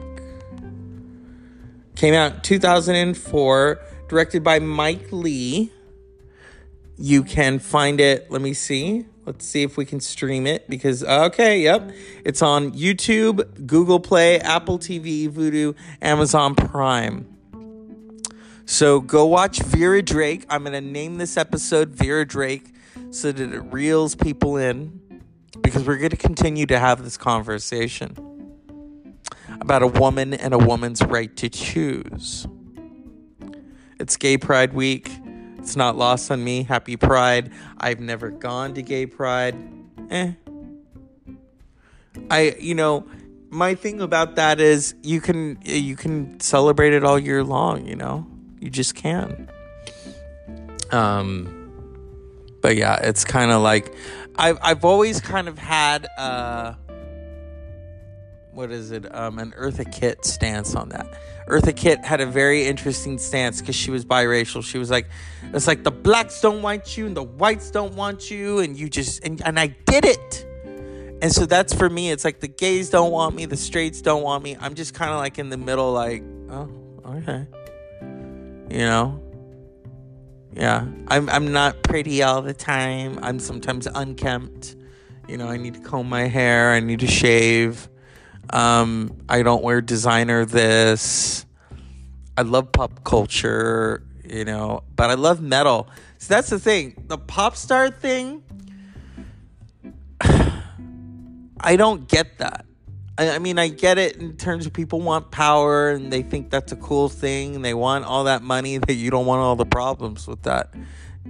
came 1.95 2.13
out 2.13 2.43
2004 2.43 3.79
directed 4.09 4.43
by 4.43 4.59
mike 4.59 5.07
Leigh. 5.11 5.71
you 6.97 7.23
can 7.23 7.59
find 7.59 7.99
it. 7.99 8.29
Let 8.29 8.41
me 8.41 8.53
see. 8.53 9.05
Let's 9.25 9.45
see 9.45 9.63
if 9.63 9.75
we 9.75 9.85
can 9.85 9.99
stream 9.99 10.45
it 10.45 10.69
because 10.69 11.03
okay, 11.03 11.61
yep. 11.61 11.91
It's 12.23 12.41
on 12.41 12.71
YouTube, 12.73 13.65
Google 13.65 13.99
Play, 13.99 14.39
Apple 14.39 14.77
TV, 14.77 15.29
Vudu, 15.29 15.75
Amazon 16.01 16.53
Prime. 16.53 17.27
So 18.65 18.99
go 18.99 19.25
watch 19.25 19.59
Vera 19.61 20.01
Drake. 20.01 20.45
I'm 20.49 20.63
going 20.63 20.73
to 20.73 20.81
name 20.81 21.17
this 21.17 21.37
episode 21.37 21.89
Vera 21.89 22.25
Drake 22.25 22.73
so 23.11 23.31
that 23.31 23.53
it 23.53 23.59
reels 23.71 24.15
people 24.15 24.57
in 24.57 25.01
because 25.61 25.85
we're 25.85 25.97
going 25.97 26.09
to 26.09 26.17
continue 26.17 26.65
to 26.67 26.77
have 26.77 27.03
this 27.03 27.17
conversation 27.17 28.15
about 29.61 29.81
a 29.81 29.87
woman 29.87 30.33
and 30.33 30.53
a 30.53 30.57
woman's 30.57 31.01
right 31.03 31.35
to 31.37 31.49
choose. 31.49 32.45
It's 33.99 34.17
Gay 34.17 34.37
Pride 34.37 34.73
Week. 34.73 35.09
It's 35.65 35.75
not 35.75 35.97
lost 35.97 36.29
on 36.29 36.43
me. 36.43 36.61
Happy 36.61 36.95
Pride. 36.95 37.51
I've 37.79 37.99
never 37.99 38.29
gone 38.29 38.75
to 38.75 38.83
gay 38.83 39.07
pride. 39.07 39.55
Eh. 40.11 40.33
I, 42.29 42.55
you 42.59 42.75
know, 42.75 43.07
my 43.49 43.73
thing 43.73 43.99
about 43.99 44.35
that 44.35 44.59
is 44.59 44.93
you 45.01 45.19
can 45.19 45.57
you 45.63 45.95
can 45.95 46.39
celebrate 46.39 46.93
it 46.93 47.03
all 47.03 47.17
year 47.17 47.43
long, 47.43 47.87
you 47.87 47.95
know? 47.95 48.27
You 48.59 48.69
just 48.69 48.93
can. 48.93 49.49
Um 50.91 51.71
but 52.61 52.75
yeah, 52.75 52.97
it's 52.97 53.25
kind 53.25 53.49
of 53.49 53.63
like 53.63 53.91
I've 54.35 54.59
I've 54.61 54.85
always 54.85 55.19
kind 55.19 55.47
of 55.47 55.57
had 55.57 56.05
uh 56.19 56.75
what 58.55 58.71
is 58.71 58.91
it? 58.91 59.13
Um, 59.13 59.37
an 59.37 59.51
Eartha 59.51 59.91
Kitt 59.91 60.23
stance 60.25 60.75
on 60.75 60.89
that. 60.89 61.19
Eartha 61.47 61.75
Kitt 61.75 62.03
had 62.03 62.21
a 62.21 62.25
very 62.25 62.65
interesting 62.65 63.17
stance 63.17 63.59
because 63.59 63.75
she 63.75 63.91
was 63.91 64.05
biracial. 64.05 64.63
She 64.63 64.77
was 64.77 64.89
like, 64.89 65.07
it's 65.53 65.67
like 65.67 65.83
the 65.83 65.91
blacks 65.91 66.39
don't 66.41 66.61
want 66.61 66.97
you 66.97 67.05
and 67.05 67.15
the 67.15 67.23
whites 67.23 67.69
don't 67.69 67.93
want 67.95 68.31
you, 68.31 68.59
and 68.59 68.77
you 68.77 68.89
just 68.89 69.23
and, 69.23 69.41
and 69.45 69.59
I 69.59 69.67
did 69.67 70.05
it. 70.05 70.47
And 71.21 71.31
so 71.31 71.45
that's 71.45 71.73
for 71.73 71.89
me. 71.89 72.11
It's 72.11 72.23
like 72.23 72.39
the 72.39 72.47
gays 72.47 72.89
don't 72.89 73.11
want 73.11 73.35
me, 73.35 73.45
the 73.45 73.57
straights 73.57 74.01
don't 74.01 74.23
want 74.23 74.43
me. 74.43 74.57
I'm 74.59 74.73
just 74.73 74.93
kind 74.93 75.11
of 75.11 75.17
like 75.17 75.37
in 75.37 75.49
the 75.49 75.57
middle, 75.57 75.91
like, 75.91 76.23
oh, 76.49 76.69
okay, 77.05 77.45
you 78.71 78.79
know. 78.79 79.21
Yeah, 80.53 80.87
I'm 81.09 81.29
I'm 81.29 81.51
not 81.51 81.83
pretty 81.83 82.23
all 82.23 82.41
the 82.41 82.53
time. 82.53 83.19
I'm 83.21 83.39
sometimes 83.39 83.87
unkempt. 83.93 84.77
You 85.27 85.37
know, 85.37 85.49
I 85.49 85.57
need 85.57 85.73
to 85.73 85.81
comb 85.81 86.07
my 86.07 86.27
hair. 86.27 86.71
I 86.71 86.79
need 86.79 87.01
to 87.01 87.07
shave. 87.07 87.89
Um, 88.49 89.15
I 89.27 89.43
don't 89.43 89.63
wear 89.63 89.81
designer 89.81 90.45
this. 90.45 91.45
I 92.37 92.41
love 92.41 92.71
pop 92.71 93.03
culture, 93.03 94.03
you 94.23 94.45
know, 94.45 94.83
but 94.95 95.09
I 95.09 95.13
love 95.13 95.41
metal. 95.41 95.87
So 96.17 96.33
that's 96.33 96.49
the 96.49 96.59
thing. 96.59 97.03
The 97.07 97.17
pop 97.17 97.55
star 97.55 97.89
thing, 97.89 98.43
I 100.21 101.75
don't 101.77 102.07
get 102.07 102.39
that. 102.39 102.65
I, 103.17 103.31
I 103.31 103.39
mean, 103.39 103.57
I 103.57 103.69
get 103.69 103.97
it 103.97 104.17
in 104.17 104.35
terms 104.35 104.65
of 104.65 104.73
people 104.73 105.01
want 105.01 105.31
power 105.31 105.91
and 105.91 106.11
they 106.11 106.23
think 106.23 106.49
that's 106.49 106.71
a 106.71 106.75
cool 106.75 107.09
thing 107.09 107.55
and 107.55 107.63
they 107.63 107.73
want 107.73 108.05
all 108.05 108.25
that 108.25 108.41
money 108.41 108.77
that 108.87 108.93
you 108.93 109.11
don't 109.11 109.25
want 109.25 109.41
all 109.41 109.55
the 109.55 109.65
problems 109.65 110.27
with 110.27 110.43
that. 110.43 110.73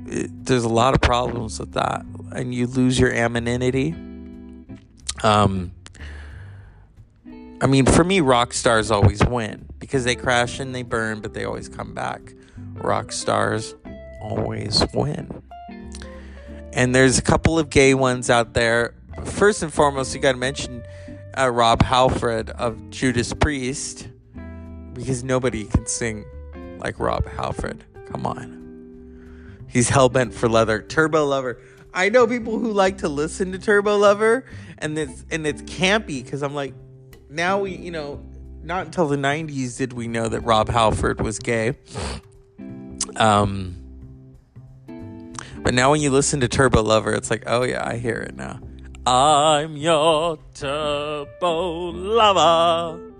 It, 0.07 0.45
there's 0.45 0.63
a 0.63 0.69
lot 0.69 0.93
of 0.93 1.01
problems 1.01 1.59
with 1.59 1.73
that, 1.73 2.05
and 2.33 2.53
you 2.53 2.67
lose 2.67 2.99
your 2.99 3.13
anonymity. 3.13 3.95
Um, 5.23 5.71
I 7.61 7.67
mean, 7.67 7.85
for 7.85 8.03
me, 8.03 8.19
rock 8.19 8.53
stars 8.53 8.91
always 8.91 9.23
win 9.25 9.65
because 9.79 10.03
they 10.03 10.15
crash 10.15 10.59
and 10.59 10.75
they 10.75 10.83
burn, 10.83 11.21
but 11.21 11.33
they 11.33 11.45
always 11.45 11.69
come 11.69 11.93
back. 11.93 12.33
Rock 12.73 13.11
stars 13.11 13.75
always 14.21 14.83
win. 14.93 15.41
And 16.73 16.93
there's 16.93 17.17
a 17.17 17.21
couple 17.21 17.57
of 17.57 17.69
gay 17.69 17.93
ones 17.93 18.29
out 18.29 18.53
there. 18.53 18.93
First 19.23 19.63
and 19.63 19.73
foremost, 19.73 20.13
you 20.13 20.19
got 20.19 20.33
to 20.33 20.37
mention 20.37 20.83
uh, 21.37 21.49
Rob 21.49 21.81
Halford 21.81 22.49
of 22.51 22.89
Judas 22.89 23.33
Priest 23.33 24.09
because 24.93 25.23
nobody 25.23 25.63
can 25.65 25.87
sing 25.87 26.25
like 26.79 26.99
Rob 26.99 27.25
Halford. 27.27 27.85
Come 28.11 28.25
on. 28.25 29.65
He's 29.69 29.89
hell 29.89 30.09
bent 30.09 30.33
for 30.33 30.49
leather. 30.49 30.81
Turbo 30.81 31.25
Lover. 31.25 31.59
I 31.93 32.09
know 32.09 32.27
people 32.27 32.59
who 32.59 32.71
like 32.71 32.97
to 32.99 33.09
listen 33.09 33.53
to 33.53 33.59
Turbo 33.59 33.97
Lover 33.97 34.45
and 34.77 34.97
it's 34.97 35.25
and 35.31 35.47
it's 35.47 35.61
campy 35.63 36.23
because 36.23 36.43
I'm 36.43 36.53
like, 36.53 36.73
now 37.35 37.59
we, 37.59 37.75
you 37.75 37.91
know, 37.91 38.23
not 38.63 38.85
until 38.85 39.07
the 39.07 39.17
90s 39.17 39.77
did 39.77 39.93
we 39.93 40.07
know 40.07 40.27
that 40.27 40.41
Rob 40.41 40.69
Halford 40.69 41.21
was 41.21 41.37
gay. 41.39 41.75
Um, 43.15 43.75
but 45.57 45.73
now 45.73 45.91
when 45.91 46.01
you 46.01 46.09
listen 46.09 46.39
to 46.39 46.47
Turbo 46.47 46.81
Lover, 46.81 47.13
it's 47.13 47.29
like, 47.29 47.43
oh 47.45 47.63
yeah, 47.63 47.87
I 47.87 47.97
hear 47.97 48.15
it 48.15 48.35
now. 48.35 48.59
I'm 49.05 49.77
your 49.77 50.39
turbo 50.55 51.89
lover. 51.89 53.13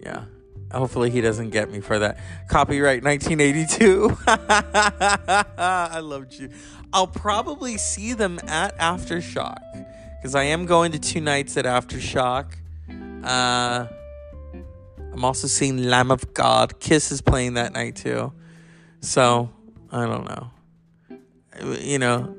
Yeah. 0.00 0.24
Hopefully, 0.70 1.08
he 1.08 1.22
doesn't 1.22 1.48
get 1.48 1.70
me 1.70 1.80
for 1.80 1.98
that. 1.98 2.18
Copyright 2.48 3.02
1982. 3.02 4.18
I 4.26 6.00
love 6.00 6.30
you. 6.34 6.50
I'll 6.92 7.06
probably 7.06 7.78
see 7.78 8.12
them 8.12 8.38
at 8.46 8.78
Aftershock 8.78 9.62
because 10.18 10.34
I 10.34 10.42
am 10.44 10.66
going 10.66 10.92
to 10.92 10.98
two 10.98 11.22
nights 11.22 11.56
at 11.56 11.64
Aftershock. 11.64 12.52
Uh, 13.24 13.86
I'm 15.12 15.24
also 15.24 15.46
seeing 15.46 15.84
Lamb 15.84 16.10
of 16.10 16.32
God. 16.34 16.78
Kiss 16.80 17.10
is 17.10 17.20
playing 17.20 17.54
that 17.54 17.72
night 17.72 17.96
too. 17.96 18.32
So, 19.00 19.50
I 19.90 20.06
don't 20.06 20.24
know. 20.24 20.50
You 21.80 21.98
know, 21.98 22.36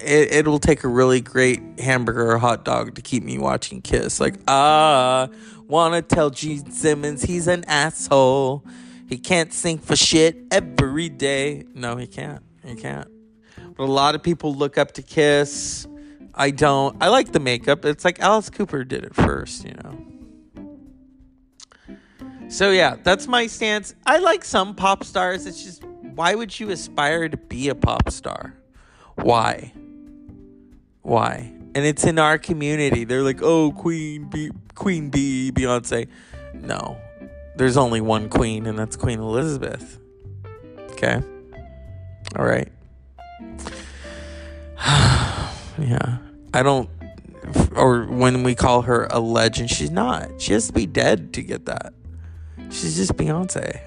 it, 0.00 0.32
it 0.32 0.48
will 0.48 0.58
take 0.58 0.84
a 0.84 0.88
really 0.88 1.20
great 1.20 1.60
hamburger 1.78 2.32
or 2.32 2.38
hot 2.38 2.64
dog 2.64 2.94
to 2.94 3.02
keep 3.02 3.22
me 3.22 3.38
watching 3.38 3.82
Kiss. 3.82 4.20
Like, 4.20 4.36
ah, 4.48 5.28
wanna 5.66 6.02
tell 6.02 6.30
Gene 6.30 6.70
Simmons 6.70 7.22
he's 7.22 7.46
an 7.46 7.64
asshole. 7.66 8.64
He 9.08 9.18
can't 9.18 9.52
sing 9.52 9.78
for 9.78 9.96
shit 9.96 10.36
every 10.50 11.10
day. 11.10 11.64
No, 11.74 11.96
he 11.96 12.06
can't. 12.06 12.42
He 12.64 12.74
can't. 12.74 13.08
But 13.76 13.84
a 13.84 13.92
lot 13.92 14.14
of 14.14 14.22
people 14.22 14.54
look 14.54 14.78
up 14.78 14.92
to 14.92 15.02
Kiss. 15.02 15.86
I 16.34 16.50
don't. 16.50 16.96
I 17.02 17.08
like 17.08 17.32
the 17.32 17.40
makeup. 17.40 17.84
It's 17.84 18.04
like 18.04 18.20
Alice 18.20 18.50
Cooper 18.50 18.84
did 18.84 19.04
it 19.04 19.14
first, 19.14 19.64
you 19.64 19.74
know. 19.82 20.06
So 22.48 22.70
yeah, 22.70 22.96
that's 23.02 23.26
my 23.26 23.46
stance. 23.46 23.94
I 24.06 24.18
like 24.18 24.44
some 24.44 24.74
pop 24.74 25.04
stars. 25.04 25.46
It's 25.46 25.62
just 25.62 25.84
why 25.84 26.34
would 26.34 26.58
you 26.58 26.70
aspire 26.70 27.28
to 27.28 27.36
be 27.36 27.68
a 27.68 27.74
pop 27.74 28.10
star? 28.10 28.54
Why? 29.16 29.72
Why? 31.02 31.52
And 31.74 31.86
it's 31.86 32.04
in 32.04 32.18
our 32.18 32.38
community. 32.38 33.04
They're 33.04 33.22
like, 33.22 33.42
"Oh, 33.42 33.72
Queen 33.72 34.24
B, 34.24 34.50
Queen 34.74 35.08
B, 35.10 35.50
Beyonce." 35.52 36.08
No. 36.54 36.98
There's 37.56 37.76
only 37.76 38.00
one 38.00 38.28
queen 38.28 38.66
and 38.66 38.78
that's 38.78 38.96
Queen 38.96 39.18
Elizabeth. 39.18 39.98
Okay? 40.92 41.22
All 42.36 42.44
right. 42.44 42.70
Yeah. 45.82 46.18
I 46.54 46.62
don't 46.62 46.88
or 47.74 48.04
when 48.04 48.42
we 48.42 48.54
call 48.54 48.82
her 48.82 49.06
a 49.10 49.18
legend, 49.18 49.70
she's 49.70 49.90
not. 49.90 50.40
She 50.40 50.52
has 50.52 50.68
to 50.68 50.72
be 50.72 50.86
dead 50.86 51.32
to 51.34 51.42
get 51.42 51.66
that. 51.66 51.92
She's 52.70 52.96
just 52.96 53.14
Beyonce. 53.14 53.80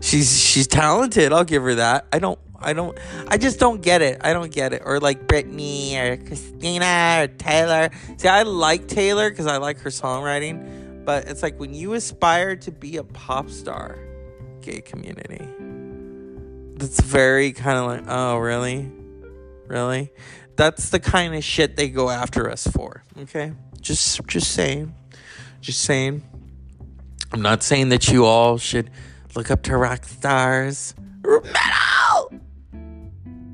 She's 0.00 0.38
she's 0.38 0.66
talented. 0.66 1.32
I'll 1.32 1.44
give 1.44 1.62
her 1.62 1.76
that. 1.76 2.06
I 2.12 2.18
don't 2.18 2.38
I 2.58 2.72
don't 2.72 2.98
I 3.28 3.38
just 3.38 3.58
don't 3.58 3.80
get 3.80 4.02
it. 4.02 4.20
I 4.22 4.32
don't 4.32 4.52
get 4.52 4.72
it. 4.72 4.82
Or 4.84 5.00
like 5.00 5.26
Britney 5.26 5.96
or 5.96 6.16
Christina 6.16 7.20
or 7.22 7.26
Taylor. 7.28 7.90
See, 8.16 8.28
I 8.28 8.42
like 8.42 8.88
Taylor 8.88 9.30
because 9.30 9.46
I 9.46 9.58
like 9.58 9.78
her 9.80 9.90
songwriting, 9.90 11.04
but 11.04 11.28
it's 11.28 11.42
like 11.42 11.58
when 11.58 11.74
you 11.74 11.94
aspire 11.94 12.56
to 12.56 12.72
be 12.72 12.96
a 12.96 13.04
pop 13.04 13.50
star, 13.50 13.98
gay 14.60 14.80
community. 14.80 15.46
That's 16.76 17.00
very 17.00 17.52
kind 17.52 17.78
of 17.78 17.86
like, 17.86 18.04
oh, 18.08 18.38
really? 18.38 18.90
Really? 19.68 20.12
That's 20.56 20.90
the 20.90 21.00
kind 21.00 21.34
of 21.34 21.42
shit 21.42 21.76
they 21.76 21.88
go 21.88 22.10
after 22.10 22.50
us 22.50 22.66
for. 22.66 23.02
Okay? 23.18 23.52
Just 23.80 24.24
just 24.26 24.52
saying. 24.52 24.94
Just 25.60 25.80
saying. 25.80 26.22
I'm 27.32 27.42
not 27.42 27.62
saying 27.62 27.88
that 27.88 28.08
you 28.08 28.24
all 28.24 28.58
should 28.58 28.90
look 29.34 29.50
up 29.50 29.62
to 29.64 29.76
rock 29.76 30.04
stars. 30.04 30.94
Metal! 31.24 32.40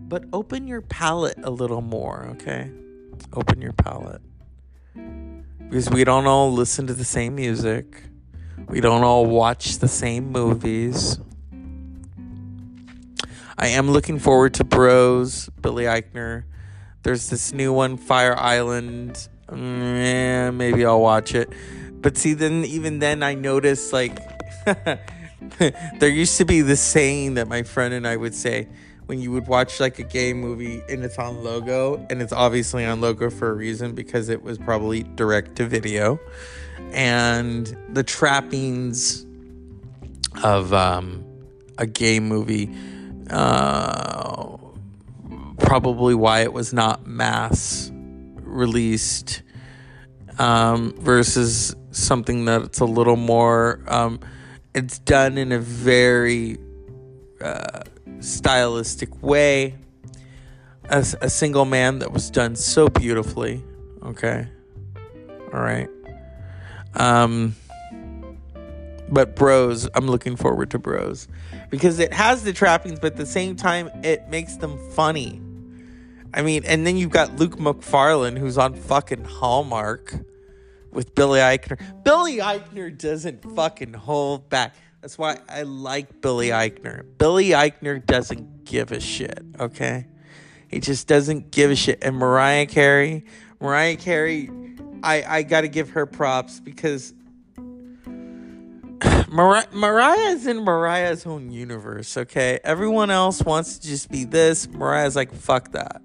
But 0.08 0.24
open 0.32 0.66
your 0.66 0.80
palette 0.82 1.38
a 1.42 1.50
little 1.50 1.80
more, 1.80 2.26
okay? 2.32 2.70
Open 3.32 3.62
your 3.62 3.72
palette. 3.72 4.20
Because 5.58 5.88
we 5.88 6.02
don't 6.04 6.26
all 6.26 6.52
listen 6.52 6.88
to 6.88 6.94
the 6.94 7.04
same 7.04 7.36
music. 7.36 8.02
We 8.68 8.80
don't 8.80 9.04
all 9.04 9.24
watch 9.24 9.78
the 9.78 9.88
same 9.88 10.32
movies. 10.32 11.18
I 13.56 13.68
am 13.68 13.90
looking 13.90 14.18
forward 14.18 14.54
to 14.54 14.64
Bros, 14.64 15.48
Billy 15.60 15.84
Eichner. 15.84 16.44
There's 17.02 17.30
this 17.30 17.52
new 17.52 17.72
one, 17.72 17.96
Fire 17.96 18.36
Island. 18.36 19.28
Mm, 19.48 20.54
maybe 20.54 20.84
I'll 20.84 21.00
watch 21.00 21.34
it. 21.34 21.50
But 21.92 22.16
see, 22.16 22.34
then 22.34 22.64
even 22.64 22.98
then, 22.98 23.22
I 23.22 23.34
noticed 23.34 23.92
like 23.92 24.18
there 25.58 26.08
used 26.08 26.36
to 26.38 26.44
be 26.44 26.60
this 26.60 26.80
saying 26.80 27.34
that 27.34 27.48
my 27.48 27.62
friend 27.62 27.94
and 27.94 28.06
I 28.06 28.16
would 28.16 28.34
say 28.34 28.68
when 29.06 29.20
you 29.20 29.32
would 29.32 29.48
watch 29.48 29.80
like 29.80 29.98
a 29.98 30.02
gay 30.04 30.32
movie 30.32 30.82
and 30.88 31.04
it's 31.04 31.18
on 31.18 31.42
logo, 31.42 32.06
and 32.10 32.22
it's 32.22 32.32
obviously 32.32 32.84
on 32.84 33.00
logo 33.00 33.28
for 33.28 33.50
a 33.50 33.54
reason 33.54 33.92
because 33.92 34.28
it 34.28 34.42
was 34.42 34.56
probably 34.56 35.02
direct 35.02 35.56
to 35.56 35.66
video, 35.66 36.20
and 36.92 37.76
the 37.88 38.04
trappings 38.04 39.26
of 40.44 40.72
um, 40.72 41.24
a 41.76 41.86
gay 41.86 42.20
movie. 42.20 42.70
Uh, 43.28 44.56
probably 45.60 46.14
why 46.14 46.40
it 46.40 46.52
was 46.52 46.72
not 46.72 47.06
mass 47.06 47.90
released 48.42 49.42
um, 50.38 50.94
versus 50.98 51.76
something 51.90 52.44
that's 52.44 52.80
a 52.80 52.84
little 52.84 53.16
more. 53.16 53.80
Um, 53.86 54.20
it's 54.74 54.98
done 54.98 55.38
in 55.38 55.52
a 55.52 55.58
very 55.58 56.58
uh, 57.40 57.82
stylistic 58.20 59.22
way. 59.22 59.76
A, 60.88 60.98
a 61.20 61.30
single 61.30 61.64
man 61.64 62.00
that 62.00 62.12
was 62.12 62.30
done 62.30 62.56
so 62.56 62.88
beautifully. 62.88 63.62
Okay. 64.02 64.48
All 65.52 65.60
right. 65.60 65.88
Um, 66.94 67.54
but 69.08 69.36
Bros, 69.36 69.88
I'm 69.94 70.06
looking 70.06 70.36
forward 70.36 70.70
to 70.70 70.78
Bros 70.78 71.28
because 71.68 71.98
it 71.98 72.12
has 72.12 72.44
the 72.44 72.52
trappings, 72.52 72.98
but 72.98 73.12
at 73.12 73.16
the 73.16 73.26
same 73.26 73.56
time, 73.56 73.90
it 74.02 74.28
makes 74.28 74.56
them 74.56 74.78
funny. 74.90 75.40
I 76.32 76.42
mean, 76.42 76.64
and 76.64 76.86
then 76.86 76.96
you've 76.96 77.10
got 77.10 77.36
Luke 77.36 77.58
Macfarlane 77.58 78.36
who's 78.36 78.58
on 78.58 78.74
fucking 78.74 79.24
Hallmark 79.24 80.14
with 80.92 81.14
Billy 81.14 81.40
Eichner. 81.40 81.80
Billy 82.04 82.38
Eichner 82.38 82.96
doesn't 82.96 83.54
fucking 83.54 83.94
hold 83.94 84.48
back. 84.48 84.74
That's 85.00 85.16
why 85.16 85.38
I 85.48 85.62
like 85.62 86.20
Billy 86.20 86.48
Eichner. 86.48 87.04
Billy 87.18 87.50
Eichner 87.50 88.04
doesn't 88.04 88.64
give 88.64 88.92
a 88.92 89.00
shit, 89.00 89.42
okay? 89.58 90.06
He 90.68 90.78
just 90.80 91.08
doesn't 91.08 91.50
give 91.50 91.70
a 91.70 91.76
shit. 91.76 91.98
And 92.02 92.16
Mariah 92.16 92.66
Carey, 92.66 93.24
Mariah 93.60 93.96
Carey, 93.96 94.50
I, 95.02 95.24
I 95.26 95.42
got 95.42 95.62
to 95.62 95.68
give 95.68 95.90
her 95.90 96.06
props 96.06 96.60
because 96.60 97.14
Mar- 99.28 99.66
Mariah's 99.72 100.46
in 100.46 100.62
Mariah's 100.64 101.24
own 101.26 101.50
universe, 101.50 102.16
okay? 102.16 102.60
Everyone 102.62 103.10
else 103.10 103.42
wants 103.42 103.78
to 103.78 103.88
just 103.88 104.10
be 104.10 104.24
this. 104.24 104.68
Mariah's 104.68 105.16
like, 105.16 105.32
fuck 105.32 105.72
that. 105.72 106.02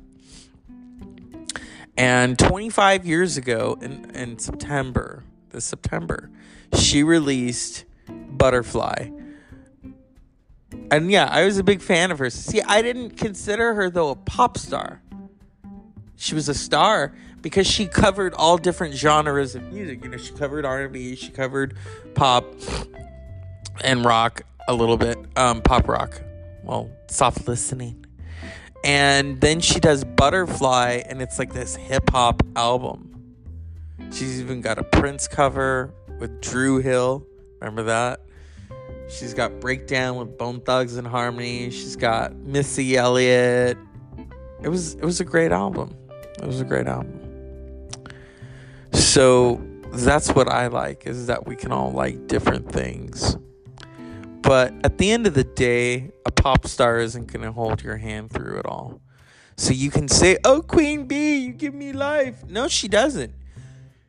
And 1.98 2.38
25 2.38 3.06
years 3.06 3.38
ago, 3.38 3.78
in, 3.82 4.12
in 4.12 4.38
September, 4.38 5.24
this 5.50 5.66
September, 5.66 6.30
she 6.78 7.04
released 7.04 7.86
Butterfly. 8.08 9.10
And 10.92 11.10
yeah, 11.10 11.30
I 11.32 11.46
was 11.46 11.58
a 11.58 11.64
big 11.64 11.82
fan 11.82 12.12
of 12.12 12.20
hers. 12.20 12.34
See, 12.34 12.62
I 12.62 12.82
didn't 12.82 13.12
consider 13.12 13.74
her, 13.76 13.90
though, 13.90 14.10
a 14.10 14.16
pop 14.16 14.58
star. 14.58 15.02
She 16.18 16.36
was 16.36 16.50
a 16.50 16.54
star 16.54 17.14
because 17.42 17.66
she 17.66 17.86
covered 17.88 18.34
all 18.34 18.58
different 18.58 18.94
genres 18.94 19.56
of 19.56 19.72
music. 19.72 20.04
You 20.04 20.10
know, 20.10 20.18
she 20.18 20.34
covered 20.34 20.66
R&B, 20.66 21.16
she 21.16 21.30
covered 21.30 21.76
pop 22.14 22.46
and 23.82 24.04
rock 24.04 24.42
a 24.68 24.74
little 24.74 24.98
bit, 24.98 25.18
um, 25.38 25.62
pop 25.62 25.88
rock. 25.88 26.22
Well, 26.64 26.90
soft 27.08 27.48
listening 27.48 28.05
and 28.86 29.42
then 29.42 29.60
she 29.60 29.80
does 29.80 30.04
Butterfly, 30.04 31.02
and 31.08 31.20
it's 31.22 31.40
like 31.40 31.52
this 31.52 31.76
hip 31.76 32.12
hop 32.12 32.44
album. 32.56 33.12
She's 34.12 34.40
even 34.40 34.62
got 34.62 34.78
a 34.78 34.84
Prince 34.84 35.28
cover 35.28 35.92
with 36.20 36.40
Dru 36.40 36.78
Hill. 36.78 37.26
Remember 37.60 37.84
that? 37.84 38.22
She's 39.10 39.34
got 39.34 39.60
Breakdown 39.60 40.18
with 40.18 40.38
Bone 40.38 40.62
Thugs 40.62 40.98
and 40.98 41.08
Harmony. 41.08 41.72
She's 41.72 41.96
got 41.96 42.36
Missy 42.36 42.96
Elliott. 42.96 43.78
It 44.62 44.70
was 44.70 44.94
it 44.94 45.04
was 45.04 45.20
a 45.20 45.26
great 45.26 45.52
album. 45.52 45.96
It 46.40 46.46
was 46.46 46.62
a 46.62 46.66
great 46.66 46.88
album. 46.88 47.22
So 48.94 49.62
that's 49.94 50.32
what 50.32 50.48
I 50.48 50.68
like 50.68 51.08
is 51.08 51.28
that 51.28 51.48
we 51.48 51.56
can 51.56 51.72
all 51.72 51.92
like 51.92 52.28
different 52.28 52.72
things. 52.72 53.38
But 54.46 54.76
at 54.84 55.00
the 55.00 55.10
end 55.10 55.26
of 55.26 55.34
the 55.34 55.44
day, 55.44 56.12
a 56.24 56.32
pop 56.32 56.68
star 56.68 57.00
isn't 57.00 57.34
going 57.34 57.44
to 57.44 57.52
hold 57.52 57.82
your 57.82 57.98
hand 57.98 58.30
through 58.30 58.60
it 58.60 58.68
all. 58.68 59.02
So 59.58 59.74
you 59.74 59.90
can 59.90 60.08
say, 60.08 60.38
Oh, 60.46 60.62
Queen 60.62 61.08
Bee, 61.08 61.38
you 61.38 61.52
give 61.52 61.74
me 61.74 61.94
life. 61.94 62.46
No, 62.48 62.68
she 62.68 62.88
doesn't. 62.88 63.34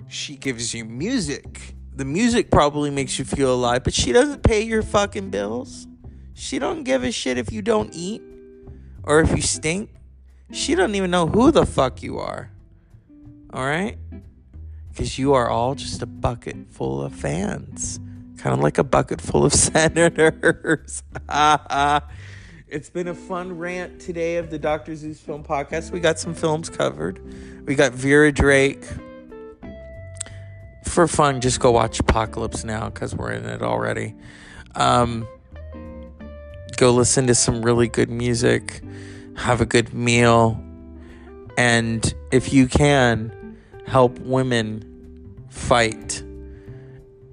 She 0.08 0.36
gives 0.36 0.74
you 0.74 0.84
music. 0.84 1.74
The 1.94 2.04
music 2.04 2.50
probably 2.50 2.90
makes 2.90 3.18
you 3.18 3.24
feel 3.24 3.54
alive, 3.54 3.82
but 3.82 3.94
she 3.94 4.12
doesn't 4.12 4.42
pay 4.42 4.60
your 4.60 4.82
fucking 4.82 5.30
bills. 5.30 5.86
She 6.34 6.58
don't 6.58 6.84
give 6.84 7.02
a 7.02 7.10
shit 7.10 7.38
if 7.38 7.50
you 7.50 7.62
don't 7.62 7.94
eat 7.94 8.20
or 9.04 9.20
if 9.20 9.30
you 9.34 9.40
stink. 9.40 9.88
She 10.52 10.74
don't 10.74 10.94
even 10.94 11.10
know 11.10 11.26
who 11.26 11.50
the 11.50 11.64
fuck 11.64 12.02
you 12.02 12.18
are. 12.18 12.50
All 13.54 13.64
right? 13.64 13.96
Because 14.90 15.18
you 15.18 15.32
are 15.32 15.48
all 15.48 15.74
just 15.74 16.02
a 16.02 16.06
bucket 16.06 16.70
full 16.70 17.00
of 17.02 17.14
fans 17.14 18.00
kind 18.38 18.54
of 18.54 18.60
like 18.60 18.78
a 18.78 18.84
bucket 18.84 19.20
full 19.20 19.44
of 19.44 19.52
senators. 19.54 21.02
it's 22.68 22.90
been 22.90 23.08
a 23.08 23.14
fun 23.14 23.56
rant 23.58 24.00
today 24.00 24.36
of 24.36 24.50
the 24.50 24.58
Dr. 24.58 24.94
Zeus 24.96 25.20
Film 25.20 25.44
Podcast. 25.44 25.90
We 25.90 26.00
got 26.00 26.18
some 26.18 26.34
films 26.34 26.68
covered. 26.68 27.20
We 27.66 27.74
got 27.74 27.92
Vera 27.92 28.32
Drake. 28.32 28.84
For 30.84 31.08
fun, 31.08 31.40
just 31.40 31.60
go 31.60 31.72
watch 31.72 32.00
Apocalypse 32.00 32.64
Now 32.64 32.88
because 32.88 33.14
we're 33.14 33.32
in 33.32 33.44
it 33.44 33.62
already. 33.62 34.14
Um, 34.74 35.26
go 36.76 36.92
listen 36.92 37.26
to 37.26 37.34
some 37.34 37.62
really 37.62 37.88
good 37.88 38.10
music, 38.10 38.82
have 39.36 39.60
a 39.60 39.66
good 39.66 39.92
meal, 39.92 40.62
and 41.56 42.14
if 42.30 42.52
you 42.52 42.66
can, 42.66 43.56
help 43.86 44.18
women 44.20 45.46
fight. 45.48 46.22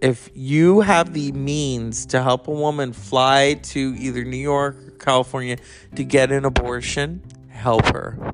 If 0.03 0.29
you 0.35 0.81
have 0.81 1.13
the 1.13 1.31
means 1.31 2.07
to 2.07 2.21
help 2.21 2.49
a 2.49 2.51
woman 2.51 2.91
fly 2.91 3.53
to 3.53 3.95
either 3.97 4.25
New 4.25 4.35
York 4.35 4.75
or 4.75 4.91
California 4.97 5.55
to 5.95 6.03
get 6.03 6.29
an 6.29 6.43
abortion, 6.43 7.23
help 7.47 7.85
her. 7.85 8.33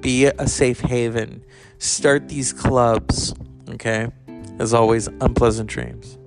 Be 0.00 0.24
a 0.24 0.48
safe 0.48 0.80
haven. 0.80 1.44
Start 1.78 2.28
these 2.28 2.52
clubs, 2.52 3.32
okay? 3.68 4.08
As 4.58 4.74
always, 4.74 5.06
unpleasant 5.20 5.70
dreams. 5.70 6.18